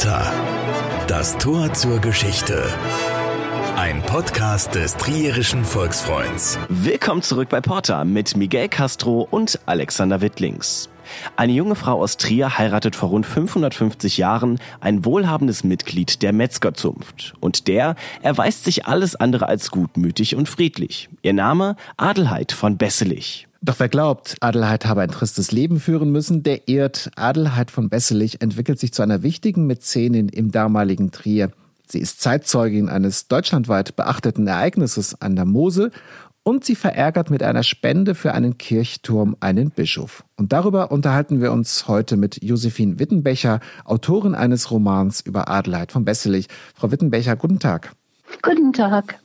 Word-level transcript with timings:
Porta. 0.00 0.32
Das 1.08 1.36
Tor 1.36 1.74
zur 1.74 1.98
Geschichte. 2.00 2.64
Ein 3.76 4.00
Podcast 4.00 4.74
des 4.74 4.96
Trierischen 4.96 5.62
Volksfreunds. 5.62 6.58
Willkommen 6.70 7.20
zurück 7.20 7.50
bei 7.50 7.60
Porta 7.60 8.04
mit 8.04 8.34
Miguel 8.34 8.70
Castro 8.70 9.28
und 9.30 9.60
Alexander 9.66 10.22
Wittlings. 10.22 10.88
Eine 11.36 11.52
junge 11.52 11.74
Frau 11.74 12.00
aus 12.00 12.16
Trier 12.16 12.56
heiratet 12.56 12.96
vor 12.96 13.10
rund 13.10 13.26
550 13.26 14.16
Jahren 14.16 14.58
ein 14.80 15.04
wohlhabendes 15.04 15.64
Mitglied 15.64 16.22
der 16.22 16.32
Metzgerzunft. 16.32 17.34
Und 17.40 17.68
der 17.68 17.94
erweist 18.22 18.64
sich 18.64 18.86
alles 18.86 19.16
andere 19.16 19.48
als 19.48 19.70
gutmütig 19.70 20.34
und 20.34 20.48
friedlich. 20.48 21.10
Ihr 21.20 21.34
Name 21.34 21.76
Adelheid 21.98 22.52
von 22.52 22.78
Besselich. 22.78 23.49
Doch 23.62 23.78
wer 23.78 23.90
glaubt, 23.90 24.36
Adelheid 24.40 24.86
habe 24.86 25.02
ein 25.02 25.10
tristes 25.10 25.52
Leben 25.52 25.80
führen 25.80 26.10
müssen, 26.10 26.42
der 26.42 26.66
irrt. 26.68 27.10
Adelheid 27.16 27.70
von 27.70 27.90
Besselich 27.90 28.40
entwickelt 28.40 28.80
sich 28.80 28.94
zu 28.94 29.02
einer 29.02 29.22
wichtigen 29.22 29.66
Mäzenin 29.66 30.30
im 30.30 30.50
damaligen 30.50 31.10
Trier. 31.10 31.50
Sie 31.86 31.98
ist 31.98 32.22
Zeitzeugin 32.22 32.88
eines 32.88 33.28
deutschlandweit 33.28 33.96
beachteten 33.96 34.46
Ereignisses 34.46 35.20
an 35.20 35.36
der 35.36 35.44
Mosel 35.44 35.90
und 36.42 36.64
sie 36.64 36.74
verärgert 36.74 37.28
mit 37.28 37.42
einer 37.42 37.62
Spende 37.62 38.14
für 38.14 38.32
einen 38.32 38.56
Kirchturm 38.56 39.36
einen 39.40 39.70
Bischof. 39.70 40.24
Und 40.36 40.54
darüber 40.54 40.90
unterhalten 40.90 41.42
wir 41.42 41.52
uns 41.52 41.86
heute 41.86 42.16
mit 42.16 42.42
Josephine 42.42 42.98
Wittenbecher, 42.98 43.60
Autorin 43.84 44.34
eines 44.34 44.70
Romans 44.70 45.20
über 45.20 45.48
Adelheid 45.48 45.92
von 45.92 46.06
Besselich. 46.06 46.46
Frau 46.74 46.90
Wittenbecher, 46.92 47.36
guten 47.36 47.58
Tag. 47.58 47.92
Guten 48.40 48.72
Tag. 48.72 49.18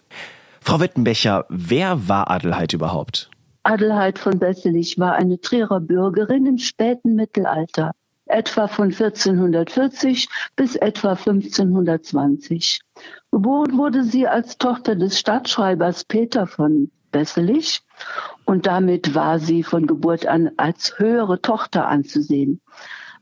Frau 0.59 0.81
Wittenbecher, 0.81 1.45
wer 1.47 2.09
war 2.09 2.29
Adelheid 2.29 2.73
überhaupt? 2.73 3.29
Adelheid 3.65 4.19
von 4.19 4.37
Besselich 4.37 4.99
war 4.99 5.15
eine 5.15 5.41
Trierer 5.41 5.79
Bürgerin 5.79 6.45
im 6.45 6.59
späten 6.59 7.15
Mittelalter, 7.15 7.93
etwa 8.27 8.67
von 8.67 8.91
1440 8.91 10.29
bis 10.55 10.75
etwa 10.75 11.13
1520. 11.13 12.81
Geboren 13.31 13.75
wurde 13.75 14.03
sie 14.03 14.27
als 14.27 14.59
Tochter 14.59 14.95
des 14.95 15.19
Stadtschreibers 15.19 16.03
Peter 16.03 16.45
von 16.45 16.91
Besselich 17.11 17.81
und 18.45 18.67
damit 18.67 19.15
war 19.15 19.39
sie 19.39 19.63
von 19.63 19.87
Geburt 19.87 20.27
an 20.27 20.51
als 20.57 20.99
höhere 20.99 21.41
Tochter 21.41 21.87
anzusehen, 21.87 22.61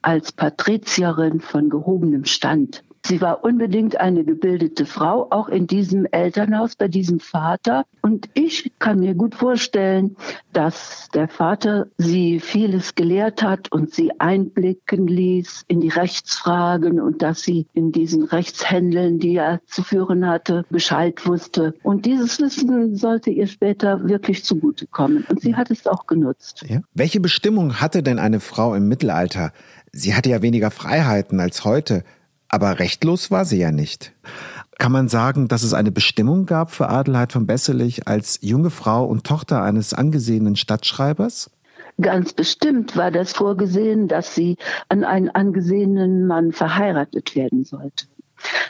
als 0.02 0.34
Patrizierin 0.34 1.40
von 1.40 1.70
gehobenem 1.70 2.26
Stand. 2.26 2.84
Sie 3.06 3.20
war 3.20 3.44
unbedingt 3.44 4.00
eine 4.00 4.24
gebildete 4.24 4.86
Frau, 4.86 5.28
auch 5.30 5.50
in 5.50 5.68
diesem 5.68 6.06
Elternhaus 6.06 6.78
bei 6.78 6.88
diesem 6.88 7.20
Vater. 7.20 7.84
Und 8.02 8.30
ich 8.34 8.72
kann 8.80 9.00
mir 9.00 9.14
gut 9.14 9.36
vorstellen, 9.36 10.16
dass 10.54 11.10
der 11.14 11.28
Vater 11.28 11.88
sie 11.98 12.40
vieles 12.40 12.96
gelehrt 12.96 13.44
hat 13.44 13.70
und 13.74 13.94
sie 13.94 14.12
einblicken 14.22 15.08
ließ 15.08 15.66
in 15.68 15.82
die 15.82 15.90
Rechtsfragen 15.90 17.02
und 17.02 17.22
dass 17.22 17.42
sie 17.42 17.68
in 17.74 17.92
diesen 17.92 18.24
Rechtshändeln, 18.24 19.20
die 19.20 19.36
er 19.36 19.60
zu 19.66 19.84
führen 19.84 20.26
hatte, 20.26 20.64
Bescheid 20.70 21.26
wusste. 21.26 21.74
Und 21.84 22.06
dieses 22.06 22.40
Wissen 22.40 22.96
sollte 22.96 23.32
ihr 23.32 23.48
später 23.48 24.08
wirklich 24.08 24.46
zugutekommen. 24.46 25.26
Und 25.30 25.42
sie 25.42 25.56
hat 25.56 25.72
es 25.72 25.88
auch 25.88 26.08
genutzt. 26.08 26.64
Ja. 26.70 26.80
Welche 26.94 27.20
Bestimmung 27.20 27.82
hatte 27.82 28.02
denn 28.02 28.20
eine 28.20 28.40
Frau 28.40 28.76
im 28.76 28.88
Mittelalter? 28.88 29.52
Sie 29.92 30.16
hatte 30.16 30.30
ja 30.30 30.42
weniger 30.42 30.72
Freiheiten 30.72 31.42
als 31.42 31.66
heute. 31.66 32.04
Aber 32.54 32.78
rechtlos 32.78 33.32
war 33.32 33.46
sie 33.46 33.58
ja 33.58 33.72
nicht. 33.72 34.14
Kann 34.78 34.92
man 34.92 35.08
sagen, 35.08 35.48
dass 35.48 35.64
es 35.64 35.74
eine 35.74 35.92
Bestimmung 35.92 36.46
gab 36.46 36.70
für 36.70 36.88
Adelheid 36.88 37.34
von 37.34 37.48
Besselich 37.48 38.08
als 38.08 38.38
junge 38.44 38.70
Frau 38.70 39.06
und 39.06 39.24
Tochter 39.24 39.64
eines 39.64 39.96
angesehenen 39.96 40.56
Stadtschreibers? 40.56 41.50
Ganz 42.00 42.32
bestimmt 42.32 42.96
war 42.96 43.10
das 43.10 43.34
vorgesehen, 43.34 44.08
dass 44.08 44.36
sie 44.36 44.58
an 44.88 45.04
einen 45.04 45.30
angesehenen 45.30 46.28
Mann 46.28 46.52
verheiratet 46.52 47.36
werden 47.36 47.64
sollte. 47.64 48.06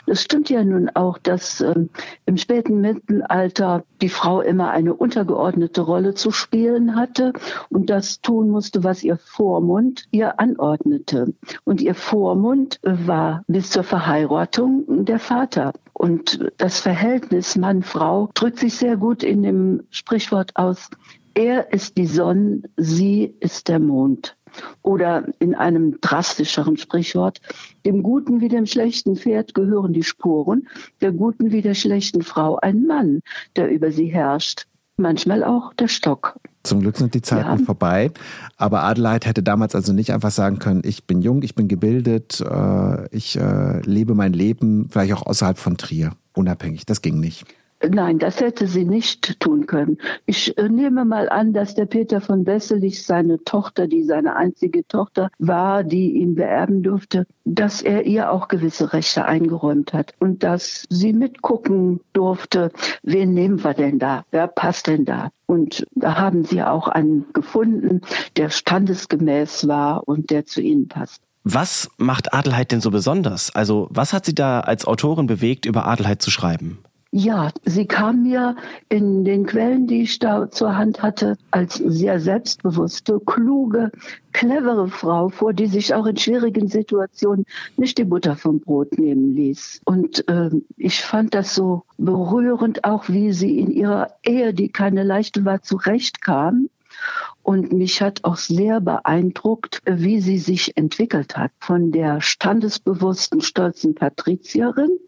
Das 0.06 0.22
stimmt 0.22 0.50
ja 0.50 0.64
nun 0.64 0.90
auch, 0.90 1.18
dass 1.18 1.60
ähm, 1.60 1.90
im 2.26 2.36
späten 2.36 2.80
Mittelalter 2.80 3.84
die 4.02 4.08
Frau 4.08 4.40
immer 4.40 4.70
eine 4.70 4.94
untergeordnete 4.94 5.80
Rolle 5.80 6.14
zu 6.14 6.30
spielen 6.30 6.96
hatte 6.96 7.32
und 7.70 7.90
das 7.90 8.20
tun 8.20 8.50
musste, 8.50 8.84
was 8.84 9.02
ihr 9.02 9.16
Vormund 9.16 10.04
ihr 10.10 10.40
anordnete. 10.40 11.34
Und 11.64 11.80
ihr 11.80 11.94
Vormund 11.94 12.80
war 12.82 13.44
bis 13.46 13.70
zur 13.70 13.82
Verheiratung 13.82 15.04
der 15.04 15.18
Vater. 15.18 15.72
Und 15.92 16.52
das 16.58 16.80
Verhältnis 16.80 17.56
Mann-Frau 17.56 18.30
drückt 18.34 18.58
sich 18.58 18.74
sehr 18.74 18.96
gut 18.96 19.22
in 19.22 19.42
dem 19.42 19.84
Sprichwort 19.90 20.56
aus, 20.56 20.90
er 21.34 21.72
ist 21.72 21.96
die 21.98 22.06
Sonne, 22.06 22.62
sie 22.76 23.34
ist 23.40 23.68
der 23.68 23.80
Mond. 23.80 24.36
Oder 24.82 25.26
in 25.38 25.54
einem 25.54 26.00
drastischeren 26.00 26.76
Sprichwort, 26.76 27.40
dem 27.84 28.02
guten 28.02 28.40
wie 28.40 28.48
dem 28.48 28.66
schlechten 28.66 29.16
Pferd 29.16 29.54
gehören 29.54 29.92
die 29.92 30.02
Spuren, 30.02 30.68
der 31.00 31.12
guten 31.12 31.52
wie 31.52 31.62
der 31.62 31.74
schlechten 31.74 32.22
Frau 32.22 32.56
ein 32.56 32.86
Mann, 32.86 33.20
der 33.56 33.70
über 33.70 33.90
sie 33.90 34.06
herrscht. 34.06 34.66
Manchmal 34.96 35.42
auch 35.42 35.74
der 35.74 35.88
Stock. 35.88 36.38
Zum 36.62 36.80
Glück 36.80 36.96
sind 36.96 37.14
die 37.14 37.22
Zeiten 37.22 37.58
ja. 37.58 37.64
vorbei. 37.64 38.12
Aber 38.56 38.84
Adelheid 38.84 39.26
hätte 39.26 39.42
damals 39.42 39.74
also 39.74 39.92
nicht 39.92 40.12
einfach 40.12 40.30
sagen 40.30 40.60
können, 40.60 40.82
ich 40.84 41.04
bin 41.04 41.20
jung, 41.20 41.42
ich 41.42 41.56
bin 41.56 41.66
gebildet, 41.66 42.40
äh, 42.40 43.08
ich 43.14 43.36
äh, 43.36 43.80
lebe 43.80 44.14
mein 44.14 44.32
Leben, 44.32 44.88
vielleicht 44.90 45.12
auch 45.14 45.26
außerhalb 45.26 45.58
von 45.58 45.76
Trier, 45.76 46.12
unabhängig. 46.32 46.86
Das 46.86 47.02
ging 47.02 47.18
nicht. 47.18 47.44
Nein, 47.90 48.18
das 48.18 48.40
hätte 48.40 48.66
sie 48.66 48.84
nicht 48.84 49.40
tun 49.40 49.66
können. 49.66 49.98
Ich 50.26 50.56
äh, 50.58 50.68
nehme 50.68 51.04
mal 51.04 51.28
an, 51.28 51.52
dass 51.52 51.74
der 51.74 51.86
Peter 51.86 52.20
von 52.20 52.44
Besselich 52.44 53.04
seine 53.04 53.42
Tochter, 53.44 53.86
die 53.86 54.04
seine 54.04 54.36
einzige 54.36 54.86
Tochter 54.86 55.30
war, 55.38 55.84
die 55.84 56.12
ihn 56.12 56.34
beerben 56.34 56.82
durfte, 56.82 57.26
dass 57.44 57.82
er 57.82 58.04
ihr 58.06 58.30
auch 58.30 58.48
gewisse 58.48 58.92
Rechte 58.92 59.24
eingeräumt 59.24 59.92
hat 59.92 60.14
und 60.18 60.42
dass 60.42 60.86
sie 60.88 61.12
mitgucken 61.12 62.00
durfte, 62.12 62.70
wen 63.02 63.34
nehmen 63.34 63.62
wir 63.62 63.74
denn 63.74 63.98
da, 63.98 64.24
wer 64.30 64.46
passt 64.46 64.86
denn 64.86 65.04
da. 65.04 65.30
Und 65.46 65.86
da 65.94 66.16
haben 66.16 66.44
sie 66.44 66.62
auch 66.62 66.88
einen 66.88 67.26
gefunden, 67.32 68.00
der 68.36 68.50
standesgemäß 68.50 69.68
war 69.68 70.08
und 70.08 70.30
der 70.30 70.46
zu 70.46 70.60
ihnen 70.62 70.88
passt. 70.88 71.22
Was 71.44 71.90
macht 71.98 72.32
Adelheid 72.32 72.72
denn 72.72 72.80
so 72.80 72.90
besonders? 72.90 73.54
Also 73.54 73.88
was 73.90 74.14
hat 74.14 74.24
sie 74.24 74.34
da 74.34 74.60
als 74.60 74.86
Autorin 74.86 75.26
bewegt, 75.26 75.66
über 75.66 75.86
Adelheid 75.86 76.22
zu 76.22 76.30
schreiben? 76.30 76.78
Ja, 77.16 77.52
sie 77.64 77.86
kam 77.86 78.24
mir 78.24 78.56
in 78.88 79.24
den 79.24 79.46
Quellen, 79.46 79.86
die 79.86 80.02
ich 80.02 80.18
da 80.18 80.50
zur 80.50 80.76
Hand 80.76 81.00
hatte, 81.00 81.36
als 81.52 81.76
sehr 81.76 82.18
selbstbewusste, 82.18 83.20
kluge, 83.24 83.92
clevere 84.32 84.88
Frau 84.88 85.28
vor, 85.28 85.52
die 85.52 85.68
sich 85.68 85.94
auch 85.94 86.06
in 86.06 86.16
schwierigen 86.16 86.66
Situationen 86.66 87.44
nicht 87.76 87.98
die 87.98 88.04
Butter 88.04 88.34
vom 88.34 88.58
Brot 88.58 88.98
nehmen 88.98 89.32
ließ. 89.32 89.82
Und 89.84 90.28
äh, 90.28 90.50
ich 90.76 91.02
fand 91.02 91.34
das 91.34 91.54
so 91.54 91.84
berührend, 91.98 92.82
auch 92.82 93.08
wie 93.08 93.32
sie 93.32 93.60
in 93.60 93.70
ihrer 93.70 94.08
Ehe, 94.24 94.52
die 94.52 94.70
keine 94.70 95.04
leichte 95.04 95.44
war, 95.44 95.62
zurechtkam. 95.62 96.68
Und 97.44 97.72
mich 97.72 98.02
hat 98.02 98.24
auch 98.24 98.38
sehr 98.38 98.80
beeindruckt, 98.80 99.82
wie 99.86 100.20
sie 100.20 100.38
sich 100.38 100.76
entwickelt 100.76 101.36
hat. 101.36 101.52
Von 101.60 101.92
der 101.92 102.20
standesbewussten, 102.20 103.40
stolzen 103.40 103.94
Patrizierin 103.94 104.98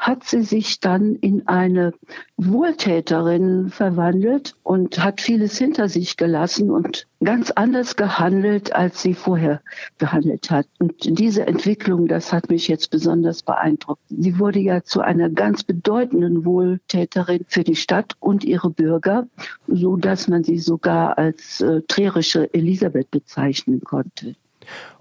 hat 0.00 0.24
sie 0.24 0.42
sich 0.42 0.80
dann 0.80 1.14
in 1.16 1.46
eine 1.46 1.92
Wohltäterin 2.38 3.68
verwandelt 3.68 4.54
und 4.62 4.98
hat 5.04 5.20
vieles 5.20 5.58
hinter 5.58 5.90
sich 5.90 6.16
gelassen 6.16 6.70
und 6.70 7.06
ganz 7.22 7.50
anders 7.50 7.96
gehandelt, 7.96 8.74
als 8.74 9.02
sie 9.02 9.12
vorher 9.12 9.60
gehandelt 9.98 10.50
hat. 10.50 10.66
Und 10.78 10.94
diese 11.18 11.46
Entwicklung, 11.46 12.08
das 12.08 12.32
hat 12.32 12.48
mich 12.48 12.66
jetzt 12.66 12.90
besonders 12.90 13.42
beeindruckt. 13.42 14.00
Sie 14.08 14.38
wurde 14.38 14.60
ja 14.60 14.82
zu 14.82 15.02
einer 15.02 15.28
ganz 15.28 15.64
bedeutenden 15.64 16.46
Wohltäterin 16.46 17.44
für 17.46 17.62
die 17.62 17.76
Stadt 17.76 18.14
und 18.20 18.42
ihre 18.42 18.70
Bürger, 18.70 19.28
so 19.66 19.96
dass 19.96 20.28
man 20.28 20.44
sie 20.44 20.58
sogar 20.58 21.18
als 21.18 21.60
äh, 21.60 21.82
trierische 21.86 22.52
Elisabeth 22.54 23.10
bezeichnen 23.10 23.82
konnte. 23.82 24.34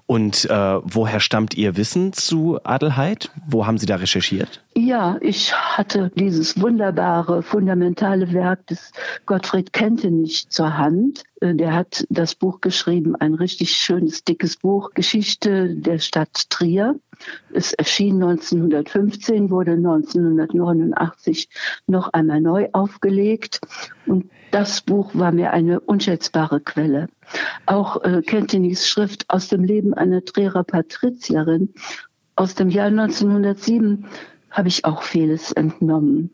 Und 0.09 0.49
äh, 0.49 0.79
woher 0.81 1.19
stammt 1.19 1.53
Ihr 1.53 1.77
Wissen 1.77 2.13
zu 2.13 2.57
Adelheid? 2.63 3.29
Wo 3.45 3.67
haben 3.67 3.77
Sie 3.77 3.85
da 3.85 3.97
recherchiert? 3.97 4.63
Ja, 4.75 5.17
ich 5.21 5.53
hatte 5.53 6.11
dieses 6.15 6.59
wunderbare, 6.59 7.43
fundamentale 7.43 8.33
Werk 8.33 8.65
des 8.65 8.91
Gottfried 9.27 9.71
Kentenich 9.71 10.49
zur 10.49 10.75
Hand. 10.79 11.25
Äh, 11.41 11.55
der 11.55 11.73
hat 11.73 12.05
das 12.09 12.35
Buch 12.35 12.61
geschrieben, 12.61 13.15
ein 13.15 13.33
richtig 13.33 13.71
schönes, 13.71 14.23
dickes 14.23 14.57
Buch, 14.57 14.91
Geschichte 14.93 15.75
der 15.75 15.99
Stadt 15.99 16.49
Trier. 16.49 16.95
Es 17.53 17.73
erschien 17.73 18.21
1915, 18.21 19.49
wurde 19.49 19.71
1989 19.71 21.49
noch 21.87 22.13
einmal 22.13 22.41
neu 22.41 22.69
aufgelegt. 22.71 23.59
Und 24.05 24.29
das 24.51 24.81
Buch 24.81 25.11
war 25.13 25.31
mir 25.31 25.51
eine 25.51 25.79
unschätzbare 25.79 26.59
Quelle. 26.61 27.07
Auch 27.65 28.03
äh, 28.03 28.21
Kentinis 28.21 28.87
Schrift 28.87 29.29
aus 29.29 29.49
dem 29.49 29.63
Leben 29.63 29.93
einer 29.93 30.23
Trierer 30.23 30.63
Patrizierin 30.63 31.73
aus 32.35 32.55
dem 32.55 32.69
Jahr 32.69 32.87
1907 32.87 34.05
habe 34.49 34.69
ich 34.69 34.85
auch 34.85 35.03
vieles 35.03 35.51
entnommen. 35.51 36.31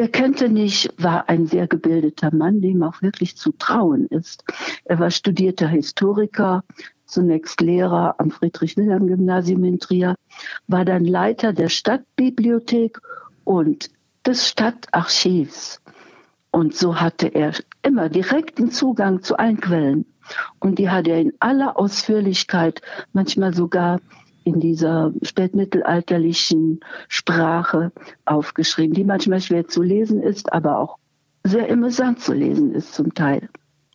Er 0.00 0.08
Kentenich 0.08 0.88
war 0.96 1.28
ein 1.28 1.46
sehr 1.46 1.66
gebildeter 1.66 2.34
Mann, 2.34 2.62
dem 2.62 2.82
auch 2.82 3.02
wirklich 3.02 3.36
zu 3.36 3.52
trauen 3.52 4.06
ist. 4.06 4.44
Er 4.86 4.98
war 4.98 5.10
studierter 5.10 5.68
Historiker, 5.68 6.64
zunächst 7.04 7.60
Lehrer 7.60 8.14
am 8.16 8.30
Friedrich-Wilhelm-Gymnasium 8.30 9.62
in 9.62 9.78
Trier, 9.78 10.14
war 10.66 10.86
dann 10.86 11.04
Leiter 11.04 11.52
der 11.52 11.68
Stadtbibliothek 11.68 12.98
und 13.44 13.90
des 14.24 14.48
Stadtarchivs. 14.48 15.82
Und 16.50 16.74
so 16.74 16.98
hatte 16.98 17.26
er 17.26 17.52
immer 17.82 18.08
direkten 18.08 18.70
Zugang 18.70 19.22
zu 19.22 19.38
allen 19.38 19.60
Quellen. 19.60 20.06
Und 20.60 20.78
die 20.78 20.88
hat 20.88 21.08
er 21.08 21.20
in 21.20 21.34
aller 21.40 21.78
Ausführlichkeit, 21.78 22.80
manchmal 23.12 23.52
sogar 23.52 24.00
in 24.44 24.60
dieser 24.60 25.12
spätmittelalterlichen 25.22 26.80
Sprache 27.08 27.92
aufgeschrieben, 28.24 28.94
die 28.94 29.04
manchmal 29.04 29.40
schwer 29.40 29.66
zu 29.66 29.82
lesen 29.82 30.22
ist, 30.22 30.52
aber 30.52 30.78
auch 30.78 30.96
sehr 31.44 31.70
amüsant 31.70 32.20
zu 32.20 32.32
lesen 32.32 32.74
ist 32.74 32.94
zum 32.94 33.14
Teil. 33.14 33.48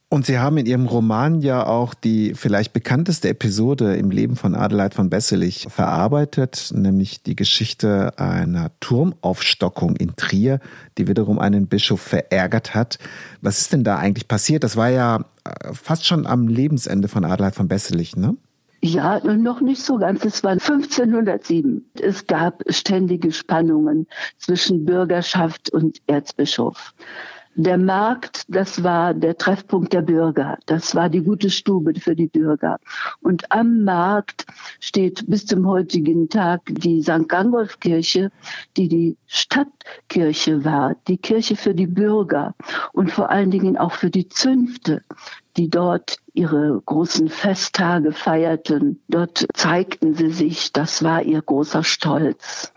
Und 0.08 0.26
Sie 0.26 0.38
haben 0.38 0.58
in 0.58 0.68
Ihrem 0.68 0.86
Roman 0.86 1.42
ja 1.42 1.66
auch 1.66 1.94
die 1.94 2.36
vielleicht 2.36 2.74
bekannteste 2.74 3.28
Episode 3.28 3.96
im 3.96 4.12
Leben 4.12 4.36
von 4.36 4.56
Adelheid 4.56 4.94
von 4.94 5.10
Besselich 5.10 5.68
verarbeitet, 5.70 6.72
nämlich 6.74 7.24
die 7.24 7.36
Geschichte 7.36 8.18
einer 8.18 8.72
Turmaufstockung 8.80 9.96
in 9.96 10.16
Trier, 10.16 10.60
die 10.98 11.08
wiederum 11.08 11.40
einen 11.40 11.68
Bischof 11.68 12.00
verärgert 12.00 12.76
hat. 12.76 13.00
Was 13.42 13.60
ist 13.60 13.74
denn 13.74 13.84
da 13.84 13.98
eigentlich 13.98 14.28
passiert? 14.28 14.64
Das 14.64 14.78
war 14.78 14.90
ja 14.90 15.26
äh, 15.44 15.74
fast 15.74 16.06
schon 16.06 16.28
am 16.28 16.48
Lebensende 16.48 17.08
von 17.08 17.26
Adelheid 17.26 17.56
von 17.56 17.68
Besselich, 17.68 18.16
ne? 18.16 18.38
Ja, 18.86 19.20
noch 19.20 19.62
nicht 19.62 19.82
so 19.82 19.98
ganz. 19.98 20.24
Es 20.26 20.44
war 20.44 20.52
1507. 20.52 21.90
Es 22.00 22.28
gab 22.28 22.62
ständige 22.70 23.32
Spannungen 23.32 24.06
zwischen 24.38 24.86
Bürgerschaft 24.86 25.72
und 25.72 26.04
Erzbischof. 26.06 26.94
Der 27.56 27.80
Markt, 27.80 28.44
das 28.48 28.84
war 28.84 29.16
der 29.16 29.38
Treffpunkt 29.38 29.92
der 29.92 30.04
Bürger. 30.04 30.60
Das 30.68 30.94
war 30.94 31.10
die 31.10 31.24
gute 31.24 31.50
Stube 31.50 32.00
für 32.00 32.16
die 32.16 32.28
Bürger. 32.28 32.78
Und 33.22 33.52
am 33.52 33.84
Markt 33.84 34.46
steht 34.80 35.26
bis 35.28 35.48
zum 35.48 35.66
heutigen 35.66 36.30
Tag 36.30 36.62
die 36.68 37.02
St. 37.02 37.28
Gangolf-Kirche, 37.28 38.30
die 38.78 38.88
die 38.88 39.18
Stadtkirche 39.26 40.64
war, 40.64 40.96
die 41.08 41.18
Kirche 41.18 41.56
für 41.56 41.74
die 41.74 41.88
Bürger 41.88 42.54
und 42.94 43.12
vor 43.12 43.32
allen 43.32 43.50
Dingen 43.50 43.78
auch 43.78 43.94
für 43.94 44.12
die 44.12 44.28
Zünfte 44.28 45.02
die 45.58 45.70
dort 45.70 46.18
ihre 46.34 46.82
großen 46.86 47.30
Festtage 47.30 48.12
feierten. 48.12 49.02
Dort 49.08 49.46
zeigten 49.54 50.14
sie 50.14 50.30
sich, 50.30 50.74
das 50.74 51.04
war 51.04 51.24
ihr 51.24 51.42
großer 51.42 51.84
Stolz. 51.84 52.74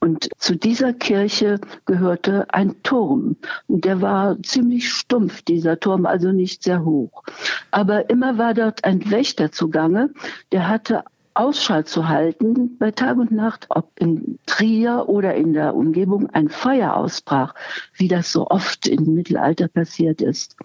Und 0.00 0.28
zu 0.38 0.56
dieser 0.56 0.92
Kirche 0.92 1.60
gehörte 1.84 2.46
ein 2.52 2.82
Turm. 2.82 3.36
Und 3.68 3.84
der 3.84 4.00
war 4.00 4.42
ziemlich 4.42 4.92
stumpf, 4.92 5.42
dieser 5.42 5.78
Turm, 5.78 6.06
also 6.06 6.32
nicht 6.32 6.62
sehr 6.62 6.84
hoch. 6.84 7.22
Aber 7.70 8.10
immer 8.10 8.38
war 8.38 8.54
dort 8.54 8.84
ein 8.84 9.10
Wächter 9.10 9.52
zugange, 9.52 10.10
der 10.52 10.68
hatte 10.68 11.04
Ausschau 11.36 11.82
zu 11.82 12.08
halten 12.08 12.78
bei 12.78 12.90
Tag 12.92 13.18
und 13.18 13.30
Nacht, 13.30 13.66
ob 13.68 13.90
in 14.00 14.38
Trier 14.46 15.04
oder 15.06 15.34
in 15.34 15.52
der 15.52 15.74
Umgebung 15.74 16.30
ein 16.30 16.48
Feuer 16.48 16.94
ausbrach, 16.94 17.54
wie 17.92 18.08
das 18.08 18.32
so 18.32 18.46
oft 18.48 18.86
im 18.86 19.14
Mittelalter 19.14 19.68
passiert 19.68 20.22
ist. 20.22 20.56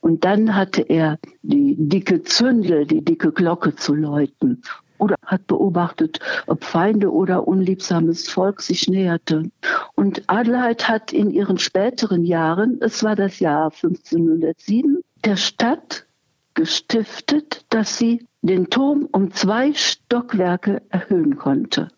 Und 0.00 0.24
dann 0.24 0.54
hatte 0.54 0.82
er 0.82 1.18
die 1.42 1.76
dicke 1.78 2.22
Zündel, 2.22 2.86
die 2.86 3.04
dicke 3.04 3.32
Glocke 3.32 3.74
zu 3.74 3.94
läuten 3.94 4.62
oder 4.98 5.16
hat 5.24 5.46
beobachtet, 5.46 6.20
ob 6.46 6.64
Feinde 6.64 7.12
oder 7.12 7.46
unliebsames 7.46 8.28
Volk 8.28 8.60
sich 8.60 8.88
näherte. 8.88 9.50
Und 9.94 10.24
Adelheid 10.28 10.88
hat 10.88 11.12
in 11.12 11.30
ihren 11.30 11.58
späteren 11.58 12.24
Jahren, 12.24 12.78
es 12.80 13.02
war 13.02 13.16
das 13.16 13.38
Jahr 13.38 13.72
1507, 13.72 15.02
der 15.24 15.36
Stadt 15.36 16.06
gestiftet, 16.54 17.64
dass 17.68 17.98
sie 17.98 18.26
den 18.42 18.70
Turm 18.70 19.08
um 19.12 19.30
zwei 19.30 19.72
Stockwerke 19.74 20.82
erhöhen 20.90 21.36
konnte. 21.36 21.88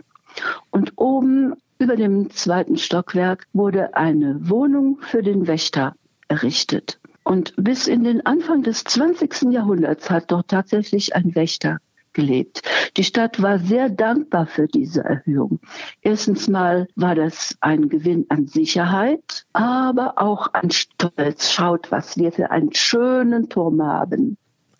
Und 0.70 0.92
oben 0.96 1.54
über 1.78 1.96
dem 1.96 2.30
zweiten 2.30 2.76
Stockwerk 2.76 3.46
wurde 3.52 3.96
eine 3.96 4.36
Wohnung 4.48 4.98
für 5.00 5.22
den 5.22 5.46
Wächter 5.46 5.94
errichtet. 6.28 7.00
Und 7.24 7.54
bis 7.56 7.86
in 7.86 8.04
den 8.04 8.24
Anfang 8.24 8.62
des 8.62 8.84
20. 8.84 9.52
Jahrhunderts 9.52 10.10
hat 10.10 10.30
dort 10.30 10.48
tatsächlich 10.48 11.14
ein 11.14 11.34
Wächter 11.34 11.78
gelebt. 12.12 12.62
Die 12.96 13.04
Stadt 13.04 13.40
war 13.40 13.58
sehr 13.58 13.88
dankbar 13.88 14.46
für 14.46 14.66
diese 14.66 15.04
Erhöhung. 15.04 15.60
Erstens 16.02 16.48
mal 16.48 16.88
war 16.96 17.14
das 17.14 17.56
ein 17.60 17.88
Gewinn 17.88 18.26
an 18.28 18.46
Sicherheit, 18.46 19.46
aber 19.52 20.20
auch 20.20 20.52
an 20.54 20.70
Stolz. 20.70 21.52
Schaut, 21.52 21.92
was 21.92 22.16
wir 22.16 22.32
für 22.32 22.50
einen 22.50 22.74
schönen 22.74 23.48
Turm 23.48 23.82
haben. 23.82 24.36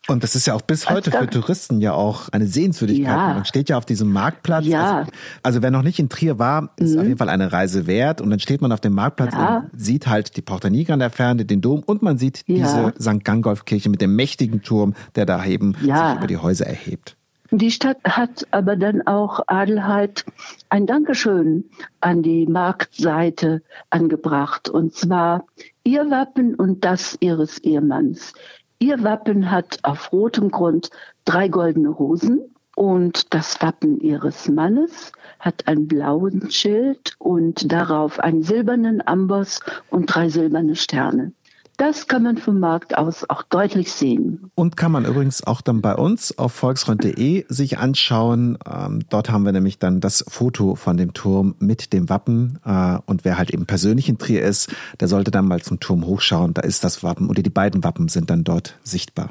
Und 0.09 0.23
das 0.25 0.35
ist 0.35 0.47
ja 0.47 0.55
auch 0.55 0.63
bis 0.63 0.89
heute 0.89 1.11
für 1.11 1.29
Touristen 1.29 1.81
ja 1.81 1.93
auch 1.93 2.31
eine 2.31 2.47
Sehenswürdigkeit. 2.47 3.07
Ja. 3.07 3.35
Man 3.35 3.45
steht 3.45 3.69
ja 3.69 3.77
auf 3.77 3.85
diesem 3.85 4.13
Marktplatz. 4.13 4.67
Ja. 4.67 4.99
Also, 4.99 5.11
also, 5.43 5.63
wer 5.63 5.71
noch 5.71 5.83
nicht 5.83 5.99
in 5.99 6.09
Trier 6.09 6.39
war, 6.39 6.71
ist 6.77 6.95
mhm. 6.95 7.01
auf 7.01 7.07
jeden 7.07 7.19
Fall 7.19 7.29
eine 7.29 7.53
Reise 7.53 7.87
wert. 7.87 8.21
Und 8.21 8.31
dann 8.31 8.41
steht 8.41 8.61
man 8.61 8.73
auf 8.73 8.81
dem 8.81 8.95
Marktplatz 8.95 9.35
ja. 9.35 9.59
und 9.59 9.81
sieht 9.81 10.07
halt 10.07 10.37
die 10.37 10.43
Porta 10.43 10.71
Nigra 10.71 10.95
in 10.95 11.01
der 11.01 11.11
Ferne, 11.11 11.45
den 11.45 11.61
Dom 11.61 11.83
und 11.85 12.03
man 12.03 12.19
sieht 12.19 12.49
diese 12.49 12.95
St. 13.01 13.25
Gangolf-Kirche 13.25 13.91
mit 13.91 14.01
dem 14.01 14.17
mächtigen 14.17 14.63
Turm, 14.63 14.95
der 15.15 15.27
da 15.27 15.45
eben 15.45 15.75
sich 15.75 15.89
über 15.89 16.27
die 16.27 16.39
Häuser 16.39 16.67
erhebt. 16.67 17.17
Die 17.53 17.73
Stadt 17.73 17.99
hat 18.05 18.47
aber 18.53 18.77
dann 18.77 19.05
auch 19.09 19.41
Adelheid 19.49 20.25
ein 20.69 20.87
Dankeschön 20.87 21.65
an 22.01 22.23
die 22.23 22.47
Marktseite 22.47 23.63
angebracht. 23.91 24.69
Und 24.69 24.95
zwar 24.95 25.47
ihr 25.83 26.09
Wappen 26.11 26.55
und 26.55 26.85
das 26.85 27.17
ihres 27.19 27.59
Ehemanns. 27.59 28.35
Ihr 28.83 29.05
Wappen 29.05 29.51
hat 29.51 29.81
auf 29.83 30.11
rotem 30.11 30.51
Grund 30.51 30.89
drei 31.27 31.49
goldene 31.49 31.91
Rosen 31.91 32.41
und 32.75 33.35
das 33.35 33.61
Wappen 33.61 34.01
ihres 34.01 34.49
Mannes 34.49 35.13
hat 35.39 35.69
einen 35.69 35.87
blauen 35.87 36.51
Schild 36.51 37.15
und 37.19 37.71
darauf 37.71 38.19
einen 38.21 38.43
silbernen 38.43 39.07
Amboss 39.07 39.61
und 39.91 40.07
drei 40.07 40.31
silberne 40.31 40.77
Sterne. 40.77 41.35
Das 41.81 42.09
kann 42.09 42.25
man 42.25 42.37
vom 42.37 42.61
Markt 42.61 42.99
aus 42.99 43.25
auch 43.31 43.43
deutlich 43.43 43.91
sehen. 43.91 44.51
Und 44.55 44.77
kann 44.77 44.93
man 44.93 45.07
übrigens 45.07 45.47
auch 45.47 45.63
dann 45.63 45.81
bei 45.81 45.95
uns 45.95 46.37
auf 46.37 46.53
volksfreund.de 46.53 47.47
sich 47.49 47.79
anschauen. 47.79 48.59
Ähm, 48.71 49.01
dort 49.09 49.31
haben 49.31 49.47
wir 49.47 49.53
nämlich 49.53 49.79
dann 49.79 50.01
das 50.01 50.23
Foto 50.29 50.75
von 50.75 50.99
dem 50.99 51.15
Turm 51.15 51.55
mit 51.59 51.95
dem 51.95 52.11
Wappen. 52.11 52.59
Äh, 52.67 52.99
und 53.07 53.25
wer 53.25 53.39
halt 53.39 53.51
eben 53.51 53.65
persönlich 53.65 54.11
in 54.11 54.19
Trier 54.19 54.43
ist, 54.43 54.69
der 55.01 55.09
sollte 55.09 55.31
dann 55.31 55.49
mal 55.49 55.63
zum 55.63 55.81
Turm 55.81 56.05
hochschauen. 56.05 56.53
Da 56.53 56.61
ist 56.61 56.85
das 56.85 57.03
Wappen 57.03 57.31
oder 57.31 57.43
die 57.43 57.49
beiden 57.49 57.83
Wappen 57.83 58.09
sind 58.09 58.29
dann 58.29 58.45
dort 58.45 58.77
sichtbar. 58.83 59.31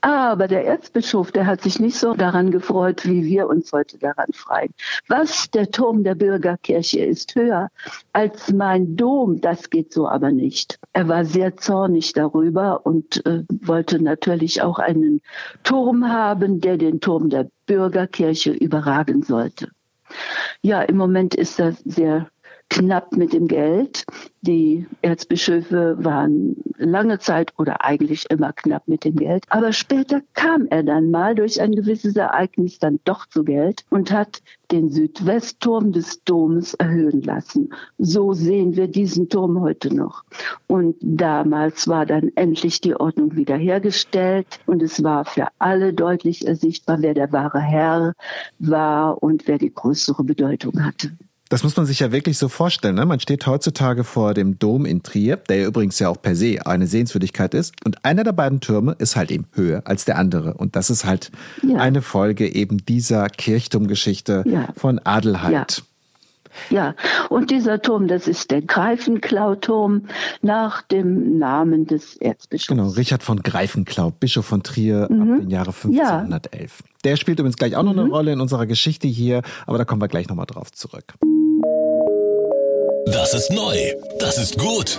Aber 0.00 0.48
der 0.48 0.64
Erzbischof, 0.64 1.32
der 1.32 1.46
hat 1.46 1.62
sich 1.62 1.80
nicht 1.80 1.96
so 1.96 2.14
daran 2.14 2.50
gefreut, 2.50 3.04
wie 3.04 3.24
wir 3.24 3.48
uns 3.48 3.72
heute 3.72 3.98
daran 3.98 4.32
freuen. 4.32 4.72
Was 5.08 5.50
der 5.50 5.70
Turm 5.70 6.04
der 6.04 6.14
Bürgerkirche 6.14 7.00
ist 7.00 7.34
höher 7.34 7.68
als 8.12 8.52
mein 8.52 8.96
Dom, 8.96 9.40
das 9.40 9.70
geht 9.70 9.92
so 9.92 10.08
aber 10.08 10.30
nicht. 10.30 10.78
Er 10.92 11.08
war 11.08 11.24
sehr 11.24 11.56
zornig 11.56 12.12
darüber 12.12 12.86
und 12.86 13.24
äh, 13.26 13.44
wollte 13.48 14.02
natürlich 14.02 14.62
auch 14.62 14.78
einen 14.78 15.20
Turm 15.64 16.08
haben, 16.08 16.60
der 16.60 16.76
den 16.76 17.00
Turm 17.00 17.28
der 17.30 17.48
Bürgerkirche 17.66 18.52
überragen 18.52 19.22
sollte. 19.22 19.68
Ja, 20.62 20.82
im 20.82 20.96
Moment 20.96 21.34
ist 21.34 21.58
das 21.58 21.78
sehr 21.80 22.28
knapp 22.68 23.16
mit 23.16 23.32
dem 23.32 23.48
Geld. 23.48 24.04
Die 24.42 24.86
Erzbischöfe 25.02 25.96
waren 25.98 26.56
lange 26.76 27.18
Zeit 27.18 27.52
oder 27.58 27.84
eigentlich 27.84 28.30
immer 28.30 28.52
knapp 28.52 28.86
mit 28.86 29.04
dem 29.04 29.16
Geld. 29.16 29.44
Aber 29.48 29.72
später 29.72 30.22
kam 30.34 30.66
er 30.70 30.82
dann 30.82 31.10
mal 31.10 31.34
durch 31.34 31.60
ein 31.60 31.72
gewisses 31.72 32.16
Ereignis 32.16 32.78
dann 32.78 33.00
doch 33.04 33.26
zu 33.26 33.42
Geld 33.42 33.84
und 33.90 34.12
hat 34.12 34.42
den 34.70 34.90
Südwestturm 34.90 35.92
des 35.92 36.22
Doms 36.24 36.74
erhöhen 36.74 37.22
lassen. 37.22 37.70
So 37.96 38.32
sehen 38.32 38.76
wir 38.76 38.86
diesen 38.86 39.28
Turm 39.28 39.60
heute 39.60 39.94
noch. 39.94 40.24
Und 40.66 40.96
damals 41.00 41.88
war 41.88 42.06
dann 42.06 42.30
endlich 42.36 42.80
die 42.80 42.94
Ordnung 42.94 43.34
wiederhergestellt 43.34 44.60
und 44.66 44.82
es 44.82 45.02
war 45.02 45.24
für 45.24 45.48
alle 45.58 45.94
deutlich 45.94 46.46
ersichtbar, 46.46 46.98
wer 47.00 47.14
der 47.14 47.32
wahre 47.32 47.60
Herr 47.60 48.14
war 48.58 49.22
und 49.22 49.48
wer 49.48 49.58
die 49.58 49.72
größere 49.72 50.22
Bedeutung 50.22 50.84
hatte. 50.84 51.10
Das 51.48 51.64
muss 51.64 51.76
man 51.76 51.86
sich 51.86 52.00
ja 52.00 52.12
wirklich 52.12 52.36
so 52.36 52.48
vorstellen. 52.48 52.96
Ne? 52.96 53.06
Man 53.06 53.20
steht 53.20 53.46
heutzutage 53.46 54.04
vor 54.04 54.34
dem 54.34 54.58
Dom 54.58 54.84
in 54.84 55.02
Trier, 55.02 55.36
der 55.36 55.56
ja 55.56 55.66
übrigens 55.66 55.98
ja 55.98 56.10
auch 56.10 56.20
per 56.20 56.36
se 56.36 56.66
eine 56.66 56.86
Sehenswürdigkeit 56.86 57.54
ist. 57.54 57.74
Und 57.84 58.04
einer 58.04 58.22
der 58.22 58.32
beiden 58.32 58.60
Türme 58.60 58.94
ist 58.98 59.16
halt 59.16 59.30
eben 59.30 59.46
höher 59.52 59.82
als 59.86 60.04
der 60.04 60.18
andere. 60.18 60.54
Und 60.54 60.76
das 60.76 60.90
ist 60.90 61.06
halt 61.06 61.30
ja. 61.62 61.78
eine 61.78 62.02
Folge 62.02 62.54
eben 62.54 62.84
dieser 62.84 63.28
Kirchturmgeschichte 63.28 64.44
ja. 64.46 64.68
von 64.76 64.98
Adelheid. 64.98 65.78
Ja. 65.78 65.84
Ja, 66.70 66.94
und 67.28 67.50
dieser 67.50 67.80
Turm, 67.80 68.08
das 68.08 68.26
ist 68.26 68.50
der 68.50 68.62
Greifenklau-Turm 68.62 70.06
nach 70.42 70.82
dem 70.82 71.38
Namen 71.38 71.86
des 71.86 72.16
Erzbischofs. 72.16 72.66
Genau, 72.68 72.88
Richard 72.88 73.22
von 73.22 73.42
Greifenklau, 73.42 74.10
Bischof 74.10 74.46
von 74.46 74.62
Trier 74.64 75.06
mhm. 75.08 75.20
ab 75.20 75.38
dem 75.40 75.50
Jahre 75.50 75.70
1511. 75.70 76.78
Ja. 76.80 76.86
Der 77.04 77.16
spielt 77.16 77.38
übrigens 77.38 77.56
gleich 77.56 77.76
auch 77.76 77.84
noch 77.84 77.92
eine 77.92 78.06
mhm. 78.06 78.12
Rolle 78.12 78.32
in 78.32 78.40
unserer 78.40 78.66
Geschichte 78.66 79.06
hier, 79.06 79.42
aber 79.66 79.78
da 79.78 79.84
kommen 79.84 80.02
wir 80.02 80.08
gleich 80.08 80.28
nochmal 80.28 80.46
drauf 80.46 80.72
zurück. 80.72 81.14
Das 83.12 83.34
ist 83.34 83.50
neu. 83.50 83.76
Das 84.18 84.38
ist 84.38 84.58
gut. 84.58 84.98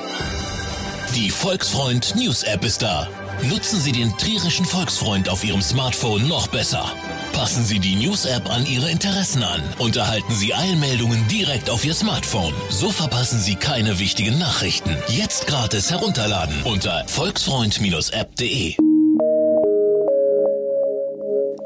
Die 1.15 1.29
Volksfreund 1.29 2.15
News 2.15 2.43
App 2.43 2.63
ist 2.63 2.81
da. 2.81 3.07
Nutzen 3.43 3.79
Sie 3.79 3.91
den 3.91 4.17
Trierischen 4.17 4.65
Volksfreund 4.65 5.29
auf 5.29 5.43
Ihrem 5.43 5.61
Smartphone 5.61 6.27
noch 6.27 6.47
besser. 6.47 6.91
Passen 7.33 7.63
Sie 7.63 7.79
die 7.79 7.95
News-App 7.95 8.49
an 8.49 8.65
Ihre 8.65 8.89
Interessen 8.89 9.43
an 9.43 9.61
und 9.77 9.95
erhalten 9.95 10.33
Sie 10.33 10.53
Eilmeldungen 10.53 11.27
direkt 11.27 11.69
auf 11.69 11.85
Ihr 11.85 11.93
Smartphone. 11.93 12.53
So 12.69 12.89
verpassen 12.89 13.39
Sie 13.39 13.55
keine 13.55 13.99
wichtigen 13.99 14.37
Nachrichten. 14.37 14.95
Jetzt 15.07 15.47
gratis 15.47 15.91
herunterladen 15.91 16.63
unter 16.63 17.05
volksfreund-app.de. 17.07 18.88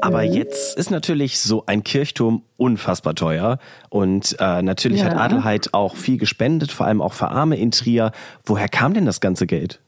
Aber 0.04 0.22
jetzt 0.22 0.76
ist 0.76 0.90
natürlich 0.90 1.40
so 1.40 1.64
ein 1.66 1.82
Kirchturm 1.82 2.42
unfassbar 2.56 3.14
teuer. 3.14 3.58
Und 3.88 4.36
äh, 4.38 4.62
natürlich 4.62 5.00
Ja. 5.00 5.06
hat 5.06 5.16
Adelheid 5.16 5.72
auch 5.72 5.96
viel 5.96 6.18
gespendet, 6.18 6.72
vor 6.72 6.86
allem 6.86 7.00
auch 7.00 7.14
für 7.14 7.28
Arme 7.28 7.56
in 7.56 7.70
Trier. 7.70 8.12
Woher 8.44 8.68
kam 8.68 8.94
denn 8.94 9.06
das 9.06 9.20
ganze 9.20 9.46
Geld? 9.46 9.80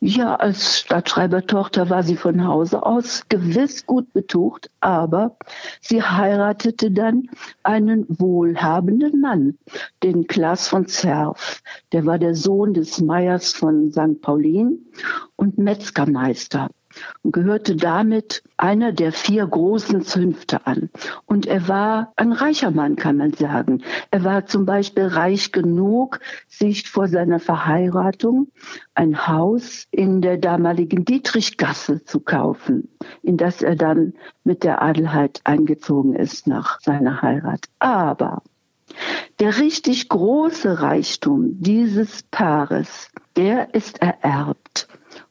Ja, 0.00 0.36
als 0.36 0.78
Stadtschreibertochter 0.78 1.90
war 1.90 2.04
sie 2.04 2.16
von 2.16 2.46
Hause 2.46 2.86
aus 2.86 3.24
gewiss 3.28 3.84
gut 3.84 4.12
betucht, 4.12 4.70
aber 4.78 5.36
sie 5.80 6.00
heiratete 6.00 6.92
dann 6.92 7.28
einen 7.64 8.06
wohlhabenden 8.08 9.20
Mann, 9.20 9.58
den 10.04 10.28
Klaas 10.28 10.68
von 10.68 10.86
Zerf. 10.86 11.62
Der 11.90 12.06
war 12.06 12.20
der 12.20 12.36
Sohn 12.36 12.74
des 12.74 13.00
Meiers 13.00 13.52
von 13.52 13.90
St. 13.90 14.20
Paulin 14.22 14.78
und 15.34 15.58
Metzgermeister 15.58 16.70
und 17.22 17.32
gehörte 17.32 17.76
damit 17.76 18.42
einer 18.56 18.92
der 18.92 19.12
vier 19.12 19.46
großen 19.46 20.02
Zünfte 20.02 20.66
an. 20.66 20.90
Und 21.26 21.46
er 21.46 21.68
war 21.68 22.12
ein 22.16 22.32
reicher 22.32 22.70
Mann, 22.70 22.96
kann 22.96 23.16
man 23.16 23.32
sagen. 23.32 23.82
Er 24.10 24.24
war 24.24 24.46
zum 24.46 24.66
Beispiel 24.66 25.06
reich 25.06 25.52
genug, 25.52 26.20
sich 26.48 26.88
vor 26.88 27.08
seiner 27.08 27.38
Verheiratung 27.38 28.48
ein 28.94 29.28
Haus 29.28 29.86
in 29.90 30.20
der 30.20 30.38
damaligen 30.38 31.04
Dietrichgasse 31.04 32.04
zu 32.04 32.20
kaufen, 32.20 32.88
in 33.22 33.36
das 33.36 33.62
er 33.62 33.76
dann 33.76 34.14
mit 34.44 34.64
der 34.64 34.82
Adelheid 34.82 35.40
eingezogen 35.44 36.14
ist 36.14 36.46
nach 36.46 36.80
seiner 36.80 37.22
Heirat. 37.22 37.66
Aber 37.78 38.42
der 39.38 39.58
richtig 39.58 40.08
große 40.08 40.80
Reichtum 40.80 41.60
dieses 41.60 42.22
Paares, 42.24 43.10
der 43.36 43.74
ist 43.74 44.00
ererbt. 44.02 44.88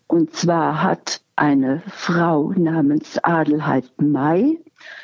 Und 0.08 0.34
zwar 0.34 0.82
hat 0.82 1.22
eine 1.38 1.84
Frau 1.88 2.51
namens 2.53 3.20
Adelheid 3.24 3.89
May, 4.01 4.60